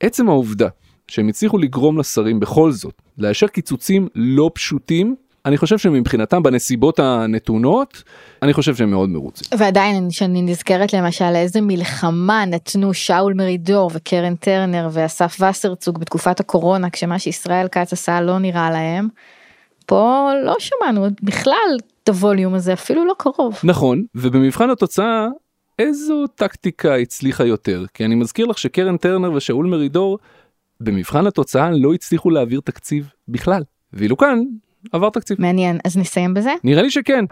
עצם 0.00 0.28
העובדה 0.28 0.68
שהם 1.08 1.28
הצליחו 1.28 1.58
לגרום 1.58 1.98
לשרים 1.98 2.40
בכל 2.40 2.72
זאת 2.72 3.02
לאשר 3.18 3.46
קיצוצים 3.46 4.08
לא 4.14 4.50
פשוטים 4.54 5.16
אני 5.46 5.56
חושב 5.56 5.78
שמבחינתם 5.78 6.42
בנסיבות 6.42 6.98
הנתונות, 6.98 8.02
אני 8.42 8.52
חושב 8.52 8.74
שהם 8.74 8.90
מאוד 8.90 9.08
מרוצים. 9.08 9.58
ועדיין 9.58 10.10
שאני 10.10 10.42
נזכרת 10.42 10.92
למשל 10.92 11.34
איזה 11.34 11.60
מלחמה 11.60 12.44
נתנו 12.44 12.94
שאול 12.94 13.34
מרידור 13.34 13.90
וקרן 13.94 14.34
טרנר 14.34 14.88
ואסף 14.92 15.36
וסרצוג 15.40 15.98
בתקופת 15.98 16.40
הקורונה 16.40 16.90
כשמה 16.90 17.18
שישראל 17.18 17.68
כץ 17.68 17.92
עשה 17.92 18.20
לא 18.20 18.38
נראה 18.38 18.70
להם. 18.70 19.08
פה 19.86 20.30
לא 20.44 20.56
שמענו 20.58 21.06
בכלל 21.22 21.78
את 22.04 22.08
הווליום 22.08 22.54
הזה 22.54 22.72
אפילו 22.72 23.04
לא 23.04 23.14
קרוב. 23.18 23.58
נכון 23.64 24.04
ובמבחן 24.14 24.70
התוצאה 24.70 25.26
איזו 25.78 26.26
טקטיקה 26.34 26.94
הצליחה 26.94 27.44
יותר 27.44 27.84
כי 27.94 28.04
אני 28.04 28.14
מזכיר 28.14 28.46
לך 28.46 28.58
שקרן 28.58 28.96
טרנר 28.96 29.32
ושאול 29.32 29.66
מרידור 29.66 30.18
במבחן 30.80 31.26
התוצאה 31.26 31.70
לא 31.70 31.94
הצליחו 31.94 32.30
להעביר 32.30 32.60
תקציב 32.64 33.10
בכלל 33.28 33.62
ואילו 33.92 34.16
כאן 34.16 34.38
עבר 34.92 35.10
תקציב. 35.10 35.36
מעניין, 35.40 35.78
אז 35.84 35.96
נסיים 35.96 36.34
בזה? 36.34 36.52
נראה 36.64 36.82
לי 36.82 36.90
שכן. 36.90 37.24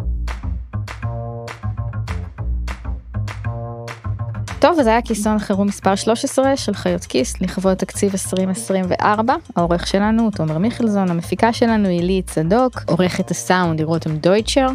טוב, 4.61 4.79
אז 4.81 4.87
היה 4.87 5.03
כיסון 5.03 5.39
חירום 5.39 5.67
מספר 5.67 5.95
13 5.95 6.57
של 6.57 6.75
חיות 6.75 7.05
כיס 7.05 7.41
לכבוד 7.41 7.75
תקציב 7.75 8.13
2024. 8.13 9.35
העורך 9.57 9.87
שלנו 9.87 10.23
הוא 10.23 10.31
תומר 10.31 10.59
מיכלזון, 10.59 11.11
המפיקה 11.11 11.53
שלנו 11.53 11.89
היא 11.89 12.03
לי 12.03 12.23
צדוק, 12.27 12.81
עורכת 12.87 13.31
הסאונד 13.31 13.79
היא 13.79 13.87
רותם 13.87 14.17
דויטשר. 14.17 14.67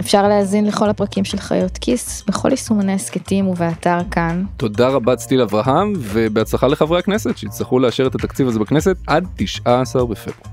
אפשר 0.00 0.28
להאזין 0.28 0.66
לכל 0.66 0.90
הפרקים 0.90 1.24
של 1.24 1.38
חיות 1.38 1.78
כיס 1.78 2.24
בכל 2.26 2.50
יישומוני 2.50 2.92
הסכתים 2.92 3.48
ובאתר 3.48 3.98
כאן. 4.10 4.44
תודה 4.56 4.88
רבה 4.88 5.16
צטיל 5.16 5.40
אברהם, 5.42 5.92
ובהצלחה 5.96 6.66
לחברי 6.66 6.98
הכנסת 6.98 7.36
שיצטרכו 7.36 7.78
לאשר 7.78 8.06
את 8.06 8.14
התקציב 8.14 8.48
הזה 8.48 8.58
בכנסת 8.58 8.96
עד 9.06 9.26
19 9.36 10.06
בפברואר. 10.06 10.51